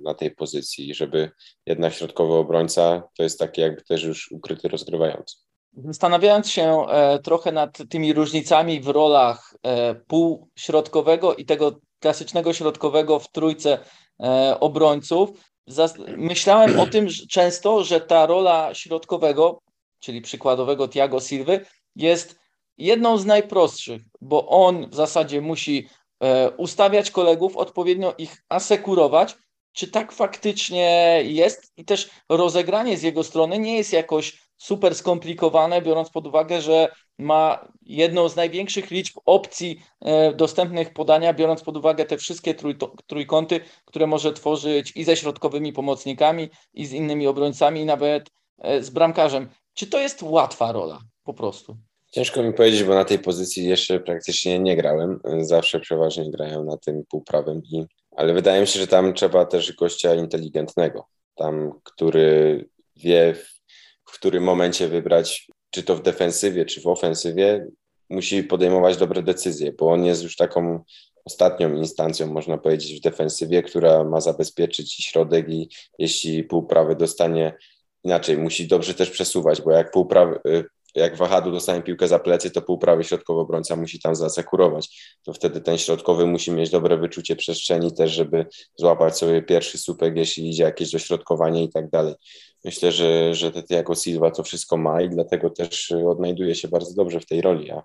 na 0.03 0.13
tej 0.13 0.31
pozycji, 0.31 0.93
żeby 0.93 1.31
jednak 1.65 1.93
środkowy 1.93 2.33
obrońca 2.33 3.03
to 3.17 3.23
jest 3.23 3.39
taki 3.39 3.61
jakby 3.61 3.81
też 3.81 4.03
już 4.03 4.31
ukryty 4.31 4.67
rozgrywający. 4.67 5.35
Zastanawiając 5.77 6.49
się 6.49 6.85
e, 6.89 7.19
trochę 7.19 7.51
nad 7.51 7.77
tymi 7.89 8.13
różnicami 8.13 8.81
w 8.81 8.87
rolach 8.87 9.53
e, 9.63 9.95
półśrodkowego 9.95 11.35
i 11.35 11.45
tego 11.45 11.79
klasycznego 11.99 12.53
środkowego 12.53 13.19
w 13.19 13.31
trójce 13.31 13.79
e, 14.23 14.59
obrońców, 14.59 15.29
myślałem 16.17 16.79
o 16.79 16.87
tym 16.87 17.09
że 17.09 17.27
często, 17.27 17.83
że 17.83 18.01
ta 18.01 18.25
rola 18.25 18.73
środkowego, 18.73 19.61
czyli 19.99 20.21
przykładowego 20.21 20.87
Tiago 20.87 21.19
Silwy, 21.19 21.65
jest 21.95 22.39
jedną 22.77 23.17
z 23.17 23.25
najprostszych, 23.25 24.01
bo 24.21 24.47
on 24.47 24.89
w 24.89 24.95
zasadzie 24.95 25.41
musi 25.41 25.87
ustawiać 26.57 27.11
kolegów, 27.11 27.57
odpowiednio 27.57 28.13
ich 28.17 28.43
asekurować, 28.49 29.35
czy 29.75 29.91
tak 29.91 30.11
faktycznie 30.11 31.19
jest 31.23 31.71
i 31.77 31.85
też 31.85 32.09
rozegranie 32.29 32.97
z 32.97 33.03
jego 33.03 33.23
strony 33.23 33.59
nie 33.59 33.77
jest 33.77 33.93
jakoś 33.93 34.39
super 34.57 34.95
skomplikowane, 34.95 35.81
biorąc 35.81 36.09
pod 36.09 36.27
uwagę, 36.27 36.61
że 36.61 36.91
ma 37.17 37.67
jedną 37.81 38.29
z 38.29 38.35
największych 38.35 38.91
liczb 38.91 39.19
opcji 39.25 39.79
e, 40.01 40.33
dostępnych 40.33 40.93
podania, 40.93 41.33
biorąc 41.33 41.63
pod 41.63 41.77
uwagę 41.77 42.05
te 42.05 42.17
wszystkie 42.17 42.55
trójkąty, 43.07 43.59
które 43.85 44.07
może 44.07 44.33
tworzyć 44.33 44.91
i 44.95 45.03
ze 45.03 45.17
środkowymi 45.17 45.73
pomocnikami, 45.73 46.49
i 46.73 46.85
z 46.85 46.91
innymi 46.91 47.27
obrońcami, 47.27 47.81
i 47.81 47.85
nawet 47.85 48.29
e, 48.57 48.83
z 48.83 48.89
bramkarzem. 48.89 49.49
Czy 49.73 49.87
to 49.87 49.99
jest 49.99 50.23
łatwa 50.23 50.71
rola 50.71 50.99
po 51.23 51.33
prostu? 51.33 51.77
Ciężko 52.15 52.43
mi 52.43 52.53
powiedzieć, 52.53 52.83
bo 52.83 52.95
na 52.95 53.05
tej 53.05 53.19
pozycji 53.19 53.65
jeszcze 53.65 53.99
praktycznie 53.99 54.59
nie 54.59 54.75
grałem. 54.75 55.19
Zawsze 55.39 55.79
przeważnie 55.79 56.31
grają 56.31 56.63
na 56.63 56.77
tym 56.77 57.03
półprawym, 57.09 57.61
i, 57.71 57.85
ale 58.15 58.33
wydaje 58.33 58.61
mi 58.61 58.67
się, 58.67 58.79
że 58.79 58.87
tam 58.87 59.13
trzeba 59.13 59.45
też 59.45 59.73
gościa 59.73 60.15
inteligentnego, 60.15 61.07
tam, 61.35 61.71
który 61.83 62.65
wie, 62.95 63.35
w 64.05 64.13
którym 64.13 64.43
momencie 64.43 64.87
wybrać, 64.87 65.47
czy 65.69 65.83
to 65.83 65.95
w 65.95 66.01
defensywie, 66.01 66.65
czy 66.65 66.81
w 66.81 66.87
ofensywie, 66.87 67.67
musi 68.09 68.43
podejmować 68.43 68.97
dobre 68.97 69.23
decyzje, 69.23 69.73
bo 69.73 69.91
on 69.91 70.05
jest 70.05 70.23
już 70.23 70.35
taką 70.35 70.83
ostatnią 71.25 71.75
instancją, 71.75 72.27
można 72.27 72.57
powiedzieć, 72.57 72.99
w 72.99 73.03
defensywie, 73.03 73.63
która 73.63 74.03
ma 74.03 74.21
zabezpieczyć 74.21 74.93
środek 74.93 75.49
i 75.49 75.69
jeśli 75.99 76.43
półprawy 76.43 76.95
dostanie 76.95 77.57
inaczej, 78.03 78.37
musi 78.37 78.67
dobrze 78.67 78.93
też 78.93 79.09
przesuwać, 79.09 79.61
bo 79.61 79.71
jak 79.71 79.91
półprawy, 79.91 80.39
jak 80.95 81.17
wahadło 81.17 81.51
dostanie 81.51 81.81
piłkę 81.81 82.07
za 82.07 82.19
plecy, 82.19 82.51
to 82.51 82.61
półprawy 82.61 83.03
środkowy 83.03 83.39
obrońca 83.39 83.75
musi 83.75 83.99
tam 83.99 84.15
zasekurować. 84.15 85.17
To 85.23 85.33
wtedy 85.33 85.61
ten 85.61 85.77
środkowy 85.77 86.25
musi 86.25 86.51
mieć 86.51 86.69
dobre 86.69 86.97
wyczucie 86.97 87.35
przestrzeni 87.35 87.93
też, 87.93 88.11
żeby 88.11 88.45
złapać 88.75 89.17
sobie 89.17 89.41
pierwszy 89.41 89.77
słupek, 89.77 90.17
jeśli 90.17 90.49
idzie 90.49 90.63
jakieś 90.63 90.91
dośrodkowanie 90.91 91.63
i 91.63 91.69
tak 91.69 91.89
dalej. 91.89 92.13
Myślę, 92.65 92.91
że, 92.91 93.33
że 93.33 93.51
Thiago 93.51 93.95
Silva 93.95 94.31
to 94.31 94.43
wszystko 94.43 94.77
ma 94.77 95.01
i 95.01 95.09
dlatego 95.09 95.49
też 95.49 95.91
odnajduje 95.91 96.55
się 96.55 96.67
bardzo 96.67 96.95
dobrze 96.95 97.19
w 97.19 97.25
tej 97.25 97.41
roli, 97.41 97.71
a 97.71 97.83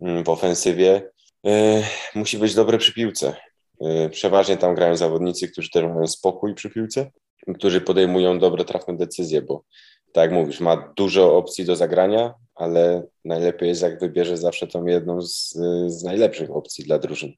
mm, 0.00 0.24
w 0.24 0.28
ofensywie 0.28 1.10
y, 1.46 1.82
musi 2.14 2.38
być 2.38 2.54
dobry 2.54 2.78
przy 2.78 2.92
piłce. 2.92 3.36
Y, 3.82 4.10
przeważnie 4.10 4.56
tam 4.56 4.74
grają 4.74 4.96
zawodnicy, 4.96 5.48
którzy 5.48 5.70
też 5.70 5.84
mają 5.84 6.06
spokój 6.06 6.54
przy 6.54 6.70
piłce, 6.70 7.10
którzy 7.54 7.80
podejmują 7.80 8.38
dobre, 8.38 8.64
trafne 8.64 8.96
decyzje, 8.96 9.42
bo 9.42 9.64
tak 10.12 10.22
jak 10.30 10.32
mówisz, 10.32 10.60
ma 10.60 10.92
dużo 10.96 11.36
opcji 11.36 11.64
do 11.64 11.76
zagrania, 11.76 12.34
ale 12.54 13.02
najlepiej 13.24 13.68
jest, 13.68 13.82
jak 13.82 14.00
wybierze 14.00 14.36
zawsze 14.36 14.66
tą 14.66 14.86
jedną 14.86 15.22
z, 15.22 15.52
z 15.86 16.02
najlepszych 16.02 16.50
opcji 16.50 16.84
dla 16.84 16.98
drużyn. 16.98 17.32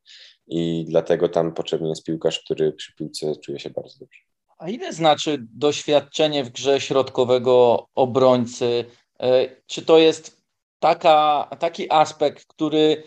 I 0.47 0.85
dlatego 0.89 1.29
tam 1.29 1.55
potrzebny 1.55 1.89
jest 1.89 2.05
piłkarz, 2.05 2.41
który 2.45 2.73
przy 2.73 2.95
piłce 2.95 3.37
czuje 3.37 3.59
się 3.59 3.71
bardzo 3.71 3.99
dobrze. 3.99 4.21
A 4.59 4.69
ile 4.69 4.93
znaczy 4.93 5.39
doświadczenie 5.55 6.45
w 6.45 6.51
grze 6.51 6.81
środkowego 6.81 7.87
obrońcy? 7.95 8.85
E, 9.21 9.49
czy 9.67 9.83
to 9.83 9.99
jest 9.99 10.43
taka, 10.79 11.49
taki 11.59 11.87
aspekt, 11.91 12.47
który, 12.47 13.03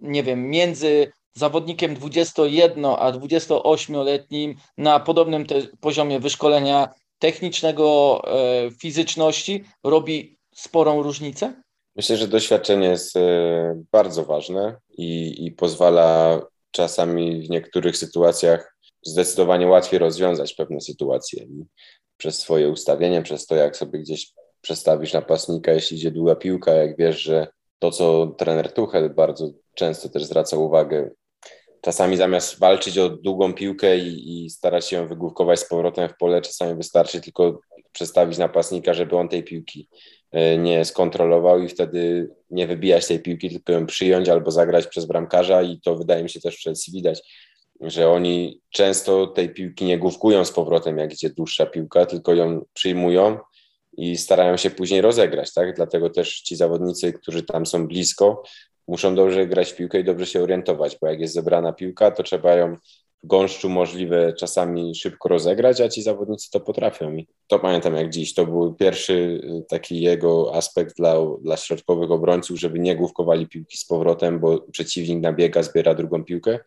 nie 0.00 0.22
wiem, 0.22 0.50
między 0.50 1.12
zawodnikiem 1.32 1.94
21 1.94 2.84
a 2.84 3.12
28-letnim 3.12 4.54
na 4.78 5.00
podobnym 5.00 5.46
poziomie 5.80 6.20
wyszkolenia 6.20 6.88
technicznego, 7.20 8.20
e, 8.26 8.70
fizyczności 8.70 9.64
robi 9.84 10.38
sporą 10.54 11.02
różnicę? 11.02 11.62
Myślę, 11.96 12.16
że 12.16 12.28
doświadczenie 12.28 12.88
jest 12.88 13.16
e, 13.16 13.82
bardzo 13.92 14.24
ważne 14.24 14.76
i, 14.98 15.36
i 15.46 15.52
pozwala 15.52 16.40
czasami 16.70 17.42
w 17.46 17.50
niektórych 17.50 17.96
sytuacjach 17.96 18.76
zdecydowanie 19.02 19.66
łatwiej 19.66 19.98
rozwiązać 19.98 20.54
pewne 20.54 20.80
sytuacje. 20.80 21.46
Przez 22.16 22.38
swoje 22.38 22.68
ustawienie, 22.68 23.22
przez 23.22 23.46
to, 23.46 23.54
jak 23.54 23.76
sobie 23.76 23.98
gdzieś 23.98 24.32
przestawisz 24.60 25.12
napastnika, 25.12 25.72
jeśli 25.72 25.96
idzie 25.96 26.10
długa 26.10 26.36
piłka, 26.36 26.72
jak 26.72 26.96
wiesz, 26.96 27.20
że 27.20 27.46
to, 27.78 27.90
co 27.90 28.26
trener 28.26 28.72
Tuchel 28.72 29.14
bardzo 29.14 29.50
często 29.74 30.08
też 30.08 30.24
zwraca 30.24 30.56
uwagę, 30.56 31.10
czasami 31.82 32.16
zamiast 32.16 32.58
walczyć 32.58 32.98
o 32.98 33.08
długą 33.08 33.54
piłkę 33.54 33.98
i, 33.98 34.44
i 34.44 34.50
starać 34.50 34.88
się 34.88 34.96
ją 34.96 35.08
wygłówkować 35.08 35.60
z 35.60 35.68
powrotem 35.68 36.08
w 36.08 36.16
pole, 36.16 36.42
czasami 36.42 36.74
wystarczy 36.74 37.20
tylko 37.20 37.60
przestawić 37.92 38.38
napastnika, 38.38 38.94
żeby 38.94 39.16
on 39.16 39.28
tej 39.28 39.44
piłki 39.44 39.88
e, 40.32 40.58
nie 40.58 40.84
skontrolował 40.84 41.62
i 41.62 41.68
wtedy 41.68 42.30
nie 42.50 42.66
wybijać 42.66 43.06
tej 43.06 43.20
piłki, 43.20 43.50
tylko 43.50 43.72
ją 43.72 43.86
przyjąć 43.86 44.28
albo 44.28 44.50
zagrać 44.50 44.86
przez 44.86 45.04
bramkarza 45.06 45.62
i 45.62 45.80
to 45.80 45.96
wydaje 45.96 46.22
mi 46.22 46.30
się 46.30 46.40
też 46.40 46.56
w 46.56 46.62
Chelsea 46.62 46.92
widać, 46.92 47.22
że 47.80 48.08
oni 48.08 48.60
często 48.70 49.26
tej 49.26 49.54
piłki 49.54 49.84
nie 49.84 49.98
główkują 49.98 50.44
z 50.44 50.52
powrotem, 50.52 50.98
jak 50.98 51.12
idzie 51.12 51.30
dłuższa 51.30 51.66
piłka, 51.66 52.06
tylko 52.06 52.34
ją 52.34 52.64
przyjmują 52.72 53.38
i 53.96 54.16
starają 54.16 54.56
się 54.56 54.70
później 54.70 55.00
rozegrać, 55.00 55.52
tak? 55.54 55.76
Dlatego 55.76 56.10
też 56.10 56.40
ci 56.40 56.56
zawodnicy, 56.56 57.12
którzy 57.12 57.42
tam 57.42 57.66
są 57.66 57.86
blisko, 57.86 58.42
muszą 58.90 59.14
dobrze 59.14 59.46
grać 59.46 59.72
piłkę 59.72 60.00
i 60.00 60.04
dobrze 60.04 60.26
się 60.26 60.42
orientować, 60.42 60.98
bo 61.00 61.06
jak 61.06 61.20
jest 61.20 61.34
zebrana 61.34 61.72
piłka, 61.72 62.10
to 62.10 62.22
trzeba 62.22 62.54
ją 62.54 62.76
w 63.22 63.26
gąszczu 63.26 63.68
możliwe 63.68 64.32
czasami 64.32 64.94
szybko 64.94 65.28
rozegrać, 65.28 65.80
a 65.80 65.88
ci 65.88 66.02
zawodnicy 66.02 66.50
to 66.50 66.60
potrafią. 66.60 67.16
I 67.16 67.26
to 67.46 67.58
pamiętam 67.58 67.94
jak 67.94 68.10
dziś. 68.10 68.34
To 68.34 68.46
był 68.46 68.74
pierwszy 68.74 69.12
y, 69.12 69.64
taki 69.68 70.00
jego 70.00 70.54
aspekt 70.54 70.96
dla, 70.96 71.14
dla 71.42 71.56
środkowych 71.56 72.10
obrońców, 72.10 72.60
żeby 72.60 72.78
nie 72.78 72.96
główkowali 72.96 73.46
piłki 73.46 73.76
z 73.76 73.84
powrotem, 73.84 74.40
bo 74.40 74.60
przeciwnik 74.60 75.22
nabiega, 75.22 75.62
zbiera 75.62 75.94
drugą 75.94 76.24
piłkę, 76.24 76.58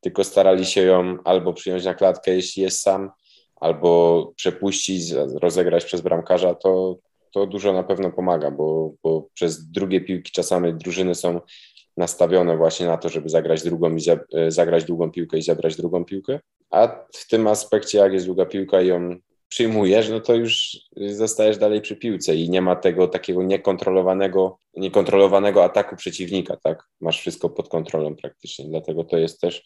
tylko 0.00 0.24
starali 0.24 0.66
się 0.66 0.82
ją 0.82 1.16
albo 1.24 1.52
przyjąć 1.52 1.84
na 1.84 1.94
klatkę, 1.94 2.34
jeśli 2.34 2.62
jest 2.62 2.80
sam, 2.80 3.10
albo 3.56 4.32
przepuścić, 4.36 5.12
rozegrać 5.42 5.84
przez 5.84 6.00
bramkarza, 6.00 6.54
to, 6.54 6.96
to 7.32 7.46
dużo 7.46 7.72
na 7.72 7.82
pewno 7.82 8.10
pomaga, 8.10 8.50
bo, 8.50 8.92
bo 9.02 9.28
przez 9.34 9.70
drugie 9.70 10.00
piłki 10.00 10.32
czasami 10.32 10.74
drużyny 10.74 11.14
są 11.14 11.40
nastawione 11.96 12.56
właśnie 12.56 12.86
na 12.86 12.96
to, 12.96 13.08
żeby 13.08 13.28
zagrać 13.28 13.62
drugą, 13.62 13.96
i 13.96 14.02
e, 14.34 14.50
zagrać 14.50 14.84
długą 14.84 15.10
piłkę 15.10 15.38
i 15.38 15.42
zabrać 15.42 15.76
drugą 15.76 16.04
piłkę. 16.04 16.40
A 16.70 17.06
w 17.14 17.28
tym 17.28 17.46
aspekcie, 17.46 17.98
jak 17.98 18.12
jest 18.12 18.26
długa 18.26 18.46
piłka 18.46 18.82
i 18.82 18.86
ją 18.86 19.16
przyjmujesz, 19.48 20.10
no 20.10 20.20
to 20.20 20.34
już 20.34 20.78
zostajesz 21.06 21.58
dalej 21.58 21.80
przy 21.80 21.96
piłce 21.96 22.36
i 22.36 22.50
nie 22.50 22.62
ma 22.62 22.76
tego 22.76 23.08
takiego 23.08 23.42
niekontrolowanego, 23.42 24.58
niekontrolowanego 24.74 25.64
ataku 25.64 25.96
przeciwnika, 25.96 26.56
tak? 26.56 26.88
Masz 27.00 27.20
wszystko 27.20 27.50
pod 27.50 27.68
kontrolą 27.68 28.16
praktycznie, 28.16 28.64
dlatego 28.68 29.04
to 29.04 29.18
jest 29.18 29.40
też 29.40 29.64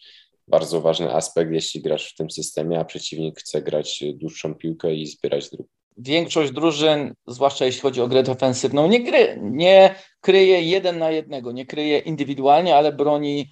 bardzo 0.49 0.81
ważny 0.81 1.15
aspekt, 1.15 1.53
jeśli 1.53 1.83
grasz 1.83 2.13
w 2.13 2.17
tym 2.17 2.31
systemie, 2.31 2.81
a 2.81 2.85
przeciwnik 2.85 3.41
chce 3.41 3.63
grać 3.63 4.05
dłuższą 4.15 4.55
piłkę 4.55 4.95
i 4.95 5.07
zbierać 5.07 5.51
drugą 5.51 5.69
większość 5.97 6.53
drużyn, 6.53 7.15
zwłaszcza 7.27 7.65
jeśli 7.65 7.81
chodzi 7.81 8.01
o 8.01 8.09
grę 8.09 8.23
defensywną, 8.23 8.89
nie, 8.89 9.01
gry, 9.01 9.39
nie 9.43 9.95
kryje 10.21 10.63
jeden 10.63 10.99
na 10.99 11.11
jednego, 11.11 11.53
nie 11.53 11.67
kryje 11.67 11.99
indywidualnie, 11.99 12.77
ale 12.77 12.93
broni 12.93 13.51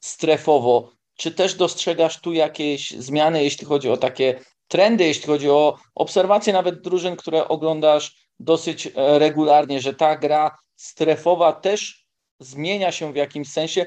strefowo. 0.00 0.92
Czy 1.16 1.30
też 1.30 1.54
dostrzegasz 1.54 2.20
tu 2.20 2.32
jakieś 2.32 2.90
zmiany, 2.90 3.44
jeśli 3.44 3.66
chodzi 3.66 3.90
o 3.90 3.96
takie 3.96 4.40
trendy, 4.68 5.04
jeśli 5.04 5.26
chodzi 5.26 5.50
o 5.50 5.78
obserwacje 5.94 6.52
nawet 6.52 6.80
drużyn, 6.80 7.16
które 7.16 7.48
oglądasz 7.48 8.28
dosyć 8.40 8.86
e, 8.86 9.18
regularnie, 9.18 9.80
że 9.80 9.94
ta 9.94 10.16
gra 10.16 10.58
strefowa 10.76 11.52
też 11.52 12.06
zmienia 12.40 12.92
się 12.92 13.12
w 13.12 13.16
jakimś 13.16 13.48
sensie? 13.48 13.86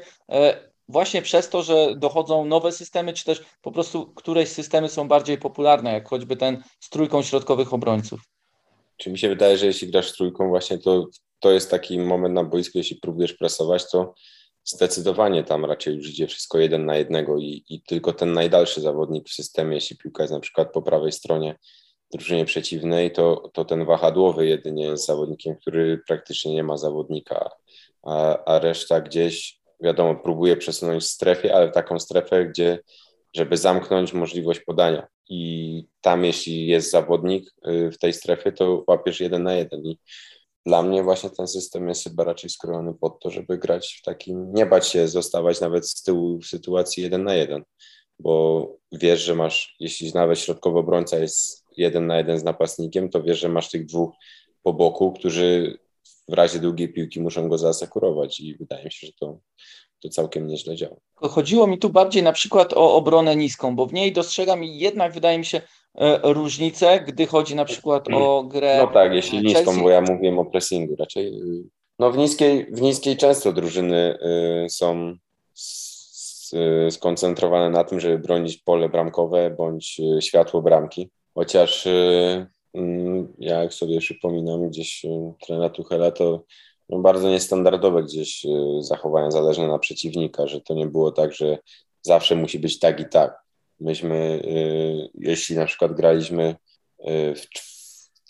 Właśnie 0.89 1.21
przez 1.21 1.49
to, 1.49 1.63
że 1.63 1.95
dochodzą 1.95 2.45
nowe 2.45 2.71
systemy, 2.71 3.13
czy 3.13 3.25
też 3.25 3.43
po 3.61 3.71
prostu 3.71 4.13
któreś 4.13 4.49
systemy 4.49 4.89
są 4.89 5.07
bardziej 5.07 5.37
popularne, 5.37 5.93
jak 5.93 6.09
choćby 6.09 6.35
ten 6.35 6.63
z 6.79 6.89
trójką 6.89 7.23
środkowych 7.23 7.73
obrońców. 7.73 8.19
Czy 8.97 9.11
mi 9.11 9.19
się 9.19 9.29
wydaje, 9.29 9.57
że 9.57 9.65
jeśli 9.65 9.91
grasz 9.91 10.11
trójką, 10.11 10.47
właśnie 10.47 10.77
to, 10.77 11.07
to 11.39 11.51
jest 11.51 11.71
taki 11.71 11.99
moment 11.99 12.35
na 12.35 12.43
boisku, 12.43 12.77
jeśli 12.77 12.95
próbujesz 12.95 13.33
presować, 13.33 13.91
to 13.91 14.13
zdecydowanie 14.63 15.43
tam 15.43 15.65
raczej 15.65 15.95
już 15.95 16.09
idzie 16.09 16.27
wszystko 16.27 16.59
jeden 16.59 16.85
na 16.85 16.97
jednego 16.97 17.37
i, 17.37 17.63
i 17.69 17.81
tylko 17.81 18.13
ten 18.13 18.33
najdalszy 18.33 18.81
zawodnik 18.81 19.29
w 19.29 19.33
systemie, 19.33 19.75
jeśli 19.75 19.97
piłka 19.97 20.23
jest 20.23 20.33
na 20.33 20.39
przykład 20.39 20.71
po 20.71 20.81
prawej 20.81 21.11
stronie 21.11 21.55
drużynie 22.11 22.45
przeciwnej, 22.45 23.11
to, 23.11 23.49
to 23.53 23.65
ten 23.65 23.85
wahadłowy 23.85 24.47
jedynie 24.47 24.85
jest 24.85 25.05
zawodnikiem, 25.05 25.55
który 25.55 26.01
praktycznie 26.07 26.53
nie 26.53 26.63
ma 26.63 26.77
zawodnika, 26.77 27.49
a, 28.03 28.43
a 28.45 28.59
reszta 28.59 29.01
gdzieś 29.01 29.56
wiadomo, 29.79 30.15
próbuje 30.15 30.57
przesunąć 30.57 31.05
strefę, 31.05 31.55
ale 31.55 31.71
taką 31.71 31.99
strefę, 31.99 32.45
gdzie, 32.45 32.79
żeby 33.35 33.57
zamknąć 33.57 34.13
możliwość 34.13 34.59
podania. 34.59 35.07
I 35.29 35.85
tam, 36.01 36.25
jeśli 36.25 36.67
jest 36.67 36.91
zawodnik 36.91 37.53
y, 37.67 37.91
w 37.91 37.97
tej 37.97 38.13
strefie, 38.13 38.51
to 38.51 38.83
łapiesz 38.87 39.19
jeden 39.19 39.43
na 39.43 39.53
jeden. 39.53 39.85
I 39.85 39.99
dla 40.65 40.83
mnie 40.83 41.03
właśnie 41.03 41.29
ten 41.29 41.47
system 41.47 41.89
jest 41.89 42.03
chyba 42.03 42.23
raczej 42.23 42.49
skrojony 42.49 42.93
pod 42.93 43.19
to, 43.19 43.29
żeby 43.29 43.57
grać 43.57 43.99
w 44.01 44.05
takim, 44.05 44.53
nie 44.53 44.65
bać 44.65 44.87
się 44.87 45.07
zostawać 45.07 45.61
nawet 45.61 45.89
z 45.89 46.03
tyłu 46.03 46.39
w 46.39 46.45
sytuacji 46.45 47.03
jeden 47.03 47.23
na 47.23 47.35
jeden, 47.35 47.63
bo 48.19 48.67
wiesz, 48.91 49.21
że 49.23 49.35
masz, 49.35 49.75
jeśli 49.79 50.13
nawet 50.13 50.39
środkowy 50.39 50.79
obrońca 50.79 51.17
jest 51.17 51.65
jeden 51.77 52.07
na 52.07 52.17
jeden 52.17 52.39
z 52.39 52.43
napastnikiem, 52.43 53.09
to 53.09 53.23
wiesz, 53.23 53.39
że 53.39 53.49
masz 53.49 53.69
tych 53.69 53.85
dwóch 53.85 54.15
po 54.63 54.73
boku, 54.73 55.13
którzy 55.13 55.77
w 56.27 56.33
razie 56.33 56.59
długiej 56.59 56.93
piłki 56.93 57.21
muszą 57.21 57.49
go 57.49 57.57
zaasekurować 57.57 58.39
i 58.39 58.55
wydaje 58.55 58.85
mi 58.85 58.91
się, 58.91 59.07
że 59.07 59.13
to, 59.19 59.39
to 60.03 60.09
całkiem 60.09 60.47
nieźle 60.47 60.75
działa. 60.75 60.95
Chodziło 61.15 61.67
mi 61.67 61.77
tu 61.77 61.89
bardziej 61.89 62.23
na 62.23 62.31
przykład 62.31 62.73
o 62.73 62.95
obronę 62.95 63.35
niską, 63.35 63.75
bo 63.75 63.85
w 63.85 63.93
niej 63.93 64.11
dostrzegam 64.11 64.63
jednak, 64.63 65.13
wydaje 65.13 65.37
mi 65.37 65.45
się, 65.45 65.61
e, 65.95 66.33
różnicę, 66.33 66.99
gdy 67.07 67.25
chodzi 67.25 67.55
na 67.55 67.65
przykład 67.65 68.07
o 68.13 68.43
grę. 68.43 68.77
No 68.77 68.93
tak, 68.93 69.13
jeśli 69.13 69.41
Chelsea. 69.41 69.57
niską, 69.57 69.83
bo 69.83 69.89
ja 69.89 70.01
mówiłem 70.01 70.39
o 70.39 70.45
pressingu 70.45 70.95
raczej. 70.95 71.27
Y, 71.27 71.63
no 71.99 72.11
w 72.11 72.17
niskiej, 72.17 72.65
w 72.65 72.81
niskiej 72.81 73.17
często 73.17 73.53
drużyny 73.53 74.17
y, 74.65 74.69
są 74.69 75.15
y, 76.87 76.91
skoncentrowane 76.91 77.69
na 77.69 77.83
tym, 77.83 77.99
żeby 77.99 78.19
bronić 78.19 78.57
pole 78.57 78.89
bramkowe 78.89 79.49
bądź 79.57 80.01
światło 80.19 80.61
bramki. 80.61 81.09
Chociaż 81.33 81.87
ja 83.39 83.61
jak 83.61 83.73
sobie 83.73 83.99
przypominam 83.99 84.69
gdzieś 84.69 85.05
trenera 85.45 85.69
Tuchela, 85.69 86.11
to 86.11 86.43
no 86.89 86.99
bardzo 86.99 87.29
niestandardowe 87.29 88.03
gdzieś 88.03 88.45
zachowania 88.79 89.31
zależne 89.31 89.67
na 89.67 89.79
przeciwnika, 89.79 90.47
że 90.47 90.61
to 90.61 90.73
nie 90.73 90.87
było 90.87 91.11
tak, 91.11 91.33
że 91.33 91.57
zawsze 92.01 92.35
musi 92.35 92.59
być 92.59 92.79
tak 92.79 92.99
i 92.99 93.05
tak. 93.09 93.39
Myśmy, 93.79 94.41
jeśli 95.13 95.55
na 95.55 95.65
przykład 95.65 95.93
graliśmy 95.93 96.55
w 97.35 97.45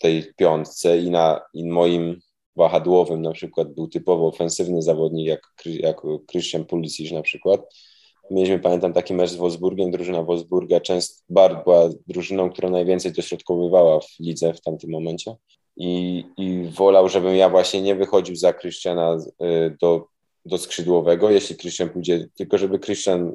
tej 0.00 0.34
piątce 0.36 0.98
i 0.98 1.10
na 1.10 1.40
i 1.54 1.64
moim 1.64 2.20
wahadłowym 2.56 3.22
na 3.22 3.32
przykład 3.32 3.74
był 3.74 3.88
typowo 3.88 4.26
ofensywny 4.26 4.82
zawodnik 4.82 5.26
jak, 5.26 5.42
jak 5.66 6.00
Christian 6.30 6.64
Pulisic 6.64 7.12
na 7.12 7.22
przykład. 7.22 7.60
Mieliśmy, 8.30 8.58
pamiętam, 8.58 8.92
taki 8.92 9.14
mecz 9.14 9.30
z 9.30 9.36
Wolfsburgiem. 9.36 9.90
Drużyna 9.90 10.22
Wolfsburga 10.22 10.80
często 10.80 11.22
Bart 11.28 11.64
była 11.64 11.88
drużyną, 12.06 12.50
która 12.50 12.70
najwięcej 12.70 13.12
dośrodkowywała 13.12 14.00
w 14.00 14.20
lidze 14.20 14.54
w 14.54 14.60
tamtym 14.60 14.90
momencie. 14.90 15.34
I, 15.76 16.24
I 16.36 16.64
wolał, 16.64 17.08
żebym 17.08 17.34
ja 17.34 17.48
właśnie 17.48 17.82
nie 17.82 17.94
wychodził 17.94 18.36
za 18.36 18.52
Christiana 18.52 19.16
y, 19.42 19.76
do, 19.80 20.06
do 20.44 20.58
skrzydłowego, 20.58 21.30
jeśli 21.30 21.56
Christian 21.56 21.88
pójdzie, 21.88 22.28
tylko 22.36 22.58
żeby 22.58 22.78
Christian 22.78 23.34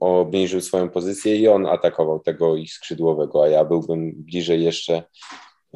obniżył 0.00 0.60
swoją 0.60 0.90
pozycję 0.90 1.36
i 1.36 1.48
on 1.48 1.66
atakował 1.66 2.20
tego 2.20 2.56
ich 2.56 2.72
skrzydłowego, 2.72 3.44
a 3.44 3.48
ja 3.48 3.64
byłbym 3.64 4.12
bliżej 4.16 4.64
jeszcze 4.64 5.02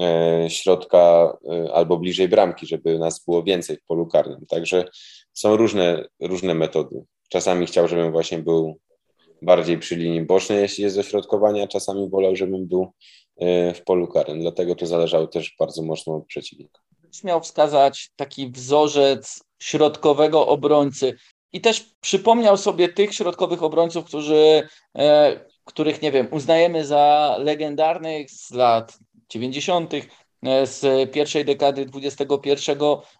E, 0.00 0.50
środka 0.50 1.32
e, 1.52 1.72
albo 1.74 1.98
bliżej 1.98 2.28
bramki, 2.28 2.66
żeby 2.66 2.98
nas 2.98 3.24
było 3.24 3.42
więcej 3.42 3.76
w 3.76 3.84
polu 3.86 4.06
karnym. 4.06 4.46
Także 4.46 4.84
są 5.32 5.56
różne, 5.56 6.04
różne 6.20 6.54
metody. 6.54 7.04
Czasami 7.32 7.66
chciał, 7.66 7.88
żebym 7.88 8.12
właśnie 8.12 8.38
był 8.38 8.78
bardziej 9.42 9.78
przy 9.78 9.96
linii 9.96 10.22
bocznej, 10.22 10.58
jeśli 10.58 10.84
jest 10.84 10.96
dośrodkowanie, 10.96 11.62
a 11.62 11.68
czasami 11.68 12.10
wolał, 12.10 12.36
żebym 12.36 12.66
był 12.66 12.92
e, 13.36 13.74
w 13.74 13.84
polu 13.84 14.08
karnym. 14.08 14.40
Dlatego 14.40 14.74
to 14.74 14.86
zależało 14.86 15.26
też 15.26 15.54
bardzo 15.58 15.82
mocno 15.82 16.16
od 16.16 16.26
przeciwnika. 16.26 16.80
Miał 17.24 17.40
wskazać 17.40 18.10
taki 18.16 18.50
wzorzec 18.50 19.44
środkowego 19.58 20.46
obrońcy 20.46 21.16
i 21.52 21.60
też 21.60 21.94
przypomniał 22.00 22.56
sobie 22.56 22.88
tych 22.88 23.14
środkowych 23.14 23.62
obrońców, 23.62 24.04
którzy, 24.04 24.68
których, 25.64 26.02
nie 26.02 26.12
wiem, 26.12 26.28
uznajemy 26.30 26.84
za 26.84 27.36
legendarnych 27.38 28.30
z 28.30 28.50
lat 28.50 28.98
90., 29.28 29.94
e, 29.94 30.66
z 30.66 31.10
pierwszej 31.10 31.44
dekady 31.44 31.86
XXI 31.94 32.72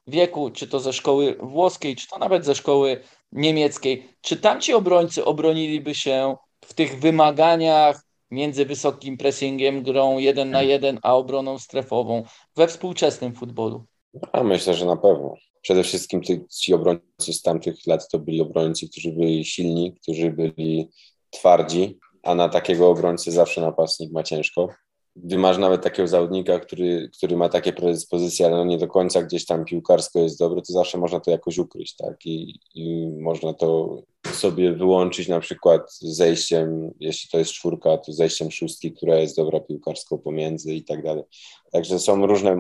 wieku, 0.07 0.51
czy 0.51 0.69
to 0.69 0.81
ze 0.81 0.93
szkoły 0.93 1.37
włoskiej, 1.41 1.97
czy 1.97 2.09
to 2.09 2.19
nawet 2.19 2.45
ze 2.45 2.55
szkoły 2.55 3.01
niemieckiej. 3.33 4.09
Czy 4.21 4.37
tamci 4.37 4.75
obrońcy 4.75 5.25
obroniliby 5.25 5.95
się 5.95 6.37
w 6.65 6.75
tych 6.75 7.01
wymaganiach 7.01 8.03
między 8.31 8.67
wysokim 8.67 9.17
pressingiem, 9.17 9.83
grą 9.83 10.19
jeden 10.19 10.51
na 10.51 10.63
jeden, 10.63 10.99
a 11.03 11.15
obroną 11.15 11.59
strefową 11.59 12.25
we 12.57 12.69
współczesnym 12.69 13.35
futbolu? 13.35 13.85
A 14.33 14.43
myślę, 14.43 14.75
że 14.75 14.87
na 14.87 14.97
pewno. 14.97 15.35
Przede 15.63 15.83
wszystkim 15.83 16.21
ci 16.61 16.75
obrońcy 16.75 17.33
z 17.33 17.43
tamtych 17.43 17.87
lat 17.87 18.09
to 18.09 18.19
byli 18.19 18.41
obrońcy, 18.41 18.89
którzy 18.89 19.13
byli 19.13 19.45
silni, 19.45 19.95
którzy 20.03 20.31
byli 20.31 20.91
twardzi, 21.31 21.99
a 22.23 22.35
na 22.35 22.49
takiego 22.49 22.91
obrońcę 22.91 23.33
zawsze 23.33 23.61
napastnik 23.61 24.13
ma 24.13 24.23
ciężko 24.23 24.69
gdy 25.17 25.39
masz 25.39 25.59
nawet 25.59 25.83
takiego 25.83 26.09
zawodnika, 26.09 26.59
który, 26.59 27.11
który 27.17 27.37
ma 27.37 27.49
takie 27.49 27.73
predyspozycje, 27.73 28.47
ale 28.47 28.57
no 28.57 28.65
nie 28.65 28.79
do 28.79 28.89
końca 28.89 29.23
gdzieś 29.23 29.47
tam 29.47 29.65
piłkarsko 29.65 30.19
jest 30.19 30.39
dobry, 30.39 30.63
to 30.63 30.73
zawsze 30.73 30.99
można 30.99 31.21
to 31.21 31.31
jakoś 31.31 31.59
ukryć, 31.59 31.97
tak? 31.97 32.27
I, 32.27 32.61
I 32.75 33.09
można 33.21 33.55
to 33.55 34.03
sobie 34.33 34.73
wyłączyć 34.73 35.29
na 35.29 35.41
przykład 35.41 35.95
zejściem, 36.01 36.91
jeśli 37.01 37.31
to 37.31 37.39
jest 37.39 37.53
czwórka, 37.53 37.99
to 37.99 38.13
zejściem 38.13 38.51
szóstki, 38.51 38.93
która 38.93 39.17
jest 39.17 39.37
dobra 39.37 39.61
piłkarsko 39.61 40.19
pomiędzy 40.19 40.75
i 40.75 40.85
tak 40.85 41.03
dalej. 41.03 41.25
Także 41.73 41.99
są 41.99 42.27
różne 42.27 42.57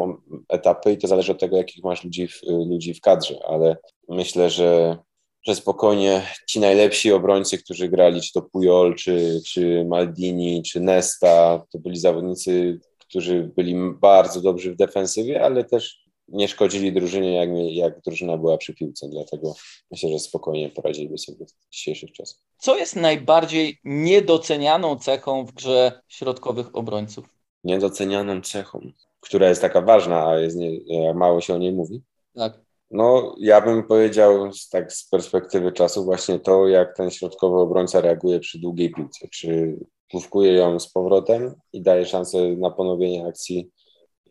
etapy 0.48 0.92
i 0.92 0.98
to 0.98 1.08
zależy 1.08 1.32
od 1.32 1.40
tego, 1.40 1.56
jakich 1.56 1.84
masz 1.84 2.04
ludzi 2.04 2.28
w, 2.28 2.40
ludzi 2.46 2.94
w 2.94 3.00
kadrze, 3.00 3.38
ale 3.46 3.76
myślę, 4.08 4.50
że 4.50 4.98
że 5.46 5.54
spokojnie 5.54 6.26
ci 6.48 6.60
najlepsi 6.60 7.12
obrońcy, 7.12 7.58
którzy 7.58 7.88
grali, 7.88 8.20
czy 8.20 8.32
to 8.32 8.42
Pujol, 8.42 8.94
czy, 8.94 9.40
czy 9.46 9.84
Maldini, 9.88 10.62
czy 10.62 10.80
Nesta, 10.80 11.62
to 11.70 11.78
byli 11.78 11.98
zawodnicy, 11.98 12.80
którzy 12.98 13.52
byli 13.56 13.74
bardzo 14.00 14.40
dobrzy 14.40 14.72
w 14.72 14.76
defensywie, 14.76 15.44
ale 15.44 15.64
też 15.64 16.02
nie 16.28 16.48
szkodzili 16.48 16.92
drużynie, 16.92 17.34
jak, 17.34 17.48
jak 17.70 18.00
drużyna 18.00 18.36
była 18.36 18.56
przy 18.58 18.74
piłce, 18.74 19.08
dlatego 19.08 19.54
myślę, 19.90 20.10
że 20.10 20.18
spokojnie 20.18 20.70
poradziliby 20.70 21.18
sobie 21.18 21.46
w 21.46 21.70
dzisiejszych 21.70 22.12
czasach. 22.12 22.40
Co 22.58 22.76
jest 22.76 22.96
najbardziej 22.96 23.78
niedocenianą 23.84 24.98
cechą 24.98 25.44
w 25.44 25.52
grze 25.52 26.02
środkowych 26.08 26.76
obrońców? 26.76 27.24
Niedocenianą 27.64 28.40
cechą, 28.40 28.92
która 29.20 29.48
jest 29.48 29.60
taka 29.60 29.80
ważna, 29.80 30.26
a 30.26 30.38
jest 30.38 30.56
nie, 30.56 31.14
mało 31.14 31.40
się 31.40 31.54
o 31.54 31.58
niej 31.58 31.72
mówi? 31.72 32.02
Tak. 32.34 32.60
No, 32.92 33.34
ja 33.38 33.60
bym 33.60 33.82
powiedział 33.82 34.50
tak 34.70 34.92
z 34.92 35.08
perspektywy 35.08 35.72
czasu 35.72 36.04
właśnie 36.04 36.38
to, 36.38 36.68
jak 36.68 36.96
ten 36.96 37.10
środkowy 37.10 37.60
obrońca 37.60 38.00
reaguje 38.00 38.40
przy 38.40 38.58
długiej 38.58 38.92
piłce. 38.92 39.28
Czy 39.28 39.76
główkuje 40.10 40.52
ją 40.52 40.80
z 40.80 40.92
powrotem 40.92 41.54
i 41.72 41.82
daje 41.82 42.06
szansę 42.06 42.38
na 42.48 42.70
ponowienie 42.70 43.26
akcji 43.26 43.70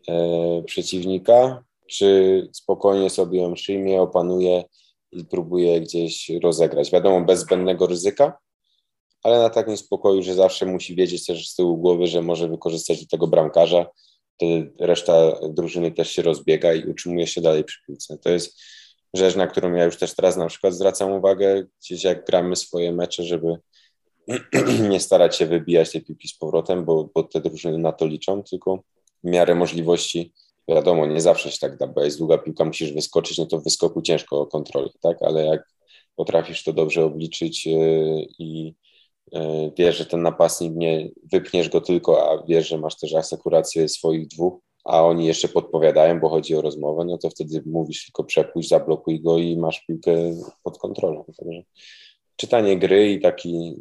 e, 0.08 0.62
przeciwnika, 0.62 1.64
czy 1.86 2.48
spokojnie 2.52 3.10
sobie 3.10 3.42
ją 3.42 3.54
przyjmie, 3.54 4.00
opanuje 4.00 4.64
i 5.12 5.24
próbuje 5.24 5.80
gdzieś 5.80 6.30
rozegrać. 6.42 6.90
Wiadomo, 6.90 7.20
bez 7.20 7.40
zbędnego 7.40 7.86
ryzyka, 7.86 8.38
ale 9.22 9.38
na 9.38 9.50
takim 9.50 9.76
spokoju, 9.76 10.22
że 10.22 10.34
zawsze 10.34 10.66
musi 10.66 10.94
wiedzieć 10.94 11.26
też 11.26 11.48
z 11.48 11.54
tyłu 11.54 11.76
głowy, 11.76 12.06
że 12.06 12.22
może 12.22 12.48
wykorzystać 12.48 13.00
do 13.00 13.06
tego 13.06 13.26
bramkarza, 13.26 13.86
reszta 14.78 15.32
drużyny 15.48 15.92
też 15.92 16.10
się 16.10 16.22
rozbiega 16.22 16.74
i 16.74 16.84
utrzymuje 16.90 17.26
się 17.26 17.40
dalej 17.40 17.64
przy 17.64 17.82
piłce. 17.86 18.18
To 18.18 18.30
jest 18.30 18.60
rzecz, 19.14 19.36
na 19.36 19.46
którą 19.46 19.74
ja 19.74 19.84
już 19.84 19.96
też 19.96 20.14
teraz 20.14 20.36
na 20.36 20.46
przykład 20.46 20.74
zwracam 20.74 21.12
uwagę, 21.12 21.66
gdzieś 21.80 22.04
jak 22.04 22.26
gramy 22.26 22.56
swoje 22.56 22.92
mecze, 22.92 23.22
żeby 23.22 23.56
nie 24.90 25.00
starać 25.00 25.36
się 25.36 25.46
wybijać 25.46 25.92
tej 25.92 26.04
piłki 26.04 26.28
z 26.28 26.38
powrotem, 26.38 26.84
bo, 26.84 27.10
bo 27.14 27.22
te 27.22 27.40
drużyny 27.40 27.78
na 27.78 27.92
to 27.92 28.06
liczą, 28.06 28.42
tylko 28.42 28.82
w 29.24 29.30
miarę 29.30 29.54
możliwości, 29.54 30.32
wiadomo, 30.68 31.06
nie 31.06 31.20
zawsze 31.20 31.50
się 31.50 31.58
tak 31.58 31.76
da, 31.76 31.86
bo 31.86 32.04
jest 32.04 32.18
długa 32.18 32.38
piłka, 32.38 32.64
musisz 32.64 32.92
wyskoczyć, 32.92 33.38
no 33.38 33.46
to 33.46 33.58
w 33.58 33.64
wyskoku 33.64 34.02
ciężko 34.02 34.40
o 34.40 34.46
kontrolę, 34.46 34.88
tak, 35.00 35.16
ale 35.20 35.44
jak 35.44 35.68
potrafisz 36.16 36.64
to 36.64 36.72
dobrze 36.72 37.04
obliczyć 37.04 37.66
yy, 37.66 38.26
i 38.38 38.74
wiesz, 39.78 39.96
że 39.96 40.06
ten 40.06 40.22
napastnik 40.22 40.72
nie 40.76 41.08
wypchniesz 41.32 41.68
go 41.68 41.80
tylko, 41.80 42.30
a 42.30 42.44
wiesz, 42.46 42.68
że 42.68 42.78
masz 42.78 42.98
też 42.98 43.14
asekurację 43.14 43.88
swoich 43.88 44.28
dwóch, 44.28 44.60
a 44.84 45.02
oni 45.02 45.26
jeszcze 45.26 45.48
podpowiadają, 45.48 46.20
bo 46.20 46.28
chodzi 46.28 46.56
o 46.56 46.62
rozmowę, 46.62 47.04
no 47.04 47.18
to 47.18 47.30
wtedy 47.30 47.62
mówisz 47.66 48.06
tylko 48.06 48.24
przepuść, 48.24 48.68
zablokuj 48.68 49.20
go 49.20 49.38
i 49.38 49.56
masz 49.56 49.80
piłkę 49.86 50.12
pod 50.62 50.78
kontrolą. 50.78 51.24
Także 51.24 51.62
czytanie 52.36 52.78
gry 52.78 53.12
i 53.12 53.20
taki 53.20 53.76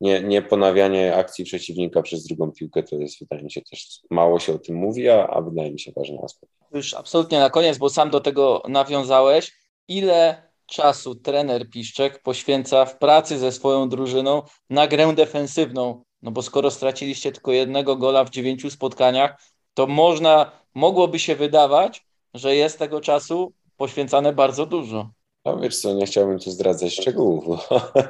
nie, 0.00 0.22
nie 0.22 0.42
ponawianie 0.42 1.16
akcji 1.16 1.44
przeciwnika 1.44 2.02
przez 2.02 2.24
drugą 2.24 2.52
piłkę 2.52 2.82
to 2.82 2.96
jest, 2.96 3.18
wydaje 3.20 3.42
mi 3.42 3.52
się, 3.52 3.62
też 3.62 4.00
mało 4.10 4.38
się 4.38 4.54
o 4.54 4.58
tym 4.58 4.76
mówi, 4.76 5.08
a, 5.08 5.26
a 5.26 5.40
wydaje 5.40 5.72
mi 5.72 5.80
się 5.80 5.92
ważny 5.96 6.18
aspekt. 6.24 6.52
Już 6.72 6.94
absolutnie 6.94 7.38
na 7.38 7.50
koniec, 7.50 7.78
bo 7.78 7.90
sam 7.90 8.10
do 8.10 8.20
tego 8.20 8.62
nawiązałeś. 8.68 9.52
Ile 9.88 10.45
czasu 10.66 11.14
trener 11.14 11.70
Piszczek 11.70 12.22
poświęca 12.22 12.84
w 12.84 12.98
pracy 12.98 13.38
ze 13.38 13.52
swoją 13.52 13.88
drużyną 13.88 14.42
na 14.70 14.86
grę 14.86 15.12
defensywną. 15.14 16.04
No 16.22 16.30
bo 16.30 16.42
skoro 16.42 16.70
straciliście 16.70 17.32
tylko 17.32 17.52
jednego 17.52 17.96
gola 17.96 18.24
w 18.24 18.30
dziewięciu 18.30 18.70
spotkaniach, 18.70 19.42
to 19.74 19.86
można, 19.86 20.52
mogłoby 20.74 21.18
się 21.18 21.36
wydawać, 21.36 22.06
że 22.34 22.56
jest 22.56 22.78
tego 22.78 23.00
czasu 23.00 23.52
poświęcane 23.76 24.32
bardzo 24.32 24.66
dużo. 24.66 25.10
No 25.44 25.58
wiesz 25.58 25.80
co, 25.80 25.94
nie 25.94 26.06
chciałbym 26.06 26.38
tu 26.38 26.50
zdradzać 26.50 26.92
szczegółów, 26.92 27.44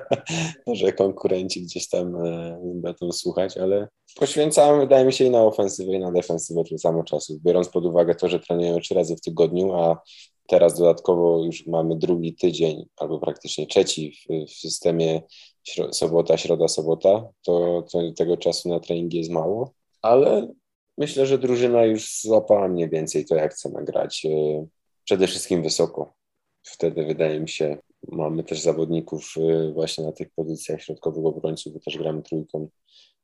może 0.67 0.93
konkurenci 0.93 1.63
gdzieś 1.63 1.89
tam 1.89 2.17
e, 2.17 2.59
będą 2.75 3.13
słuchać, 3.13 3.57
ale 3.57 3.89
poświęcamy, 4.17 4.79
wydaje 4.79 5.05
mi 5.05 5.13
się, 5.13 5.25
i 5.25 5.31
na 5.31 5.43
ofensywę, 5.43 5.93
i 5.93 5.99
na 5.99 6.13
defensywę 6.13 6.65
tyle 6.65 6.79
samo 6.79 7.05
czasu. 7.05 7.39
Biorąc 7.45 7.69
pod 7.69 7.85
uwagę 7.85 8.15
to, 8.15 8.29
że 8.29 8.41
trenujemy 8.41 8.81
trzy 8.81 8.95
razy 8.95 9.17
w 9.17 9.21
tygodniu, 9.21 9.73
a 9.73 10.01
Teraz 10.49 10.79
dodatkowo 10.79 11.45
już 11.45 11.67
mamy 11.67 11.97
drugi 11.97 12.35
tydzień, 12.35 12.87
albo 12.97 13.19
praktycznie 13.19 13.67
trzeci 13.67 14.13
w, 14.13 14.51
w 14.51 14.55
systemie 14.55 15.23
śro- 15.69 15.93
sobota, 15.93 16.37
środa, 16.37 16.69
sobota, 16.69 17.29
to, 17.43 17.85
to 17.93 18.13
tego 18.17 18.37
czasu 18.37 18.69
na 18.69 18.81
treningi 18.81 19.19
jest 19.19 19.31
mało, 19.31 19.73
ale 20.03 20.53
myślę, 20.99 21.27
że 21.27 21.39
drużyna 21.39 21.85
już 21.85 22.21
złapała 22.21 22.69
mniej 22.69 22.91
więcej 22.91 23.25
to, 23.25 23.35
jak 23.35 23.55
chcemy 23.55 23.85
grać. 23.85 24.27
E, 24.27 24.67
przede 25.05 25.27
wszystkim 25.27 25.63
wysoko. 25.63 26.15
Wtedy 26.63 27.05
wydaje 27.05 27.41
mi 27.41 27.49
się, 27.49 27.79
mamy 28.09 28.45
też 28.45 28.61
zawodników 28.61 29.35
e, 29.37 29.73
właśnie 29.73 30.05
na 30.05 30.13
tych 30.13 30.31
pozycjach 30.31 30.83
środkowych 30.83 31.27
obrońców, 31.27 31.73
bo 31.73 31.81
też 31.81 31.99
gramy 31.99 32.23
trójką 32.23 32.69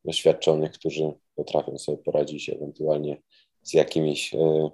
doświadczonych, 0.04 0.72
którzy 0.72 1.12
potrafią 1.35 1.78
sobie 1.78 1.98
poradzić 1.98 2.48
ewentualnie 2.50 3.22
z 3.62 3.74
jakimiś 3.74 4.35
e, 4.35 4.70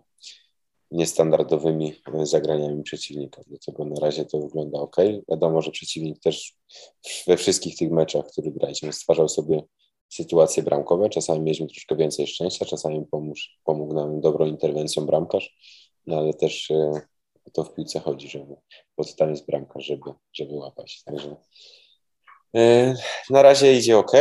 niestandardowymi 0.91 1.95
zagraniami 2.23 2.83
przeciwnika. 2.83 3.43
Dlatego 3.47 3.85
na 3.85 4.01
razie 4.01 4.25
to 4.25 4.39
wygląda 4.39 4.79
ok. 4.79 4.97
Wiadomo, 5.29 5.63
że 5.63 5.71
przeciwnik 5.71 6.21
też 6.21 6.55
we 7.27 7.37
wszystkich 7.37 7.77
tych 7.77 7.91
meczach, 7.91 8.27
które 8.27 8.51
graliśmy, 8.51 8.93
stwarzał 8.93 9.29
sobie 9.29 9.63
sytuacje 10.09 10.63
bramkowe. 10.63 11.09
Czasami 11.09 11.41
mieliśmy 11.41 11.67
troszkę 11.67 11.97
więcej 11.97 12.27
szczęścia, 12.27 12.65
czasami 12.65 13.07
pomógł, 13.11 13.39
pomógł 13.65 13.95
nam 13.95 14.21
dobrą 14.21 14.47
interwencją 14.47 15.07
bramkarz, 15.07 15.57
no 16.07 16.19
ale 16.19 16.35
też 16.35 16.71
e, 16.71 16.93
to 17.53 17.65
w 17.65 17.75
piłce 17.75 18.01
chodzi, 18.01 18.29
żeby 18.29 18.57
pod 18.97 19.17
tam 19.17 19.31
jest 19.31 19.47
bramkarz, 19.47 19.85
żeby, 19.85 20.11
żeby 20.33 20.55
łapać. 20.55 21.03
Także 21.05 21.37
e, 22.57 22.95
na 23.31 23.43
razie 23.43 23.79
idzie 23.79 23.99
ok, 23.99 24.13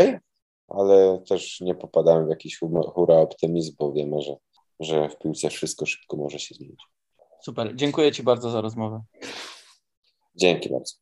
ale 0.67 1.23
też 1.29 1.61
nie 1.61 1.75
popadamy 1.75 2.25
w 2.25 2.29
jakiś 2.29 2.59
hura 2.93 3.15
optymizm, 3.15 3.75
bo 3.79 3.93
wiemy, 3.93 4.21
że 4.21 4.35
że 4.79 5.09
w 5.09 5.17
piłce 5.17 5.49
wszystko 5.49 5.85
szybko 5.85 6.17
może 6.17 6.39
się 6.39 6.55
zmienić. 6.55 6.79
Super, 7.41 7.75
dziękuję 7.75 8.11
Ci 8.11 8.23
bardzo 8.23 8.49
za 8.49 8.61
rozmowę. 8.61 9.01
Dzięki 10.35 10.69
bardzo. 10.69 10.97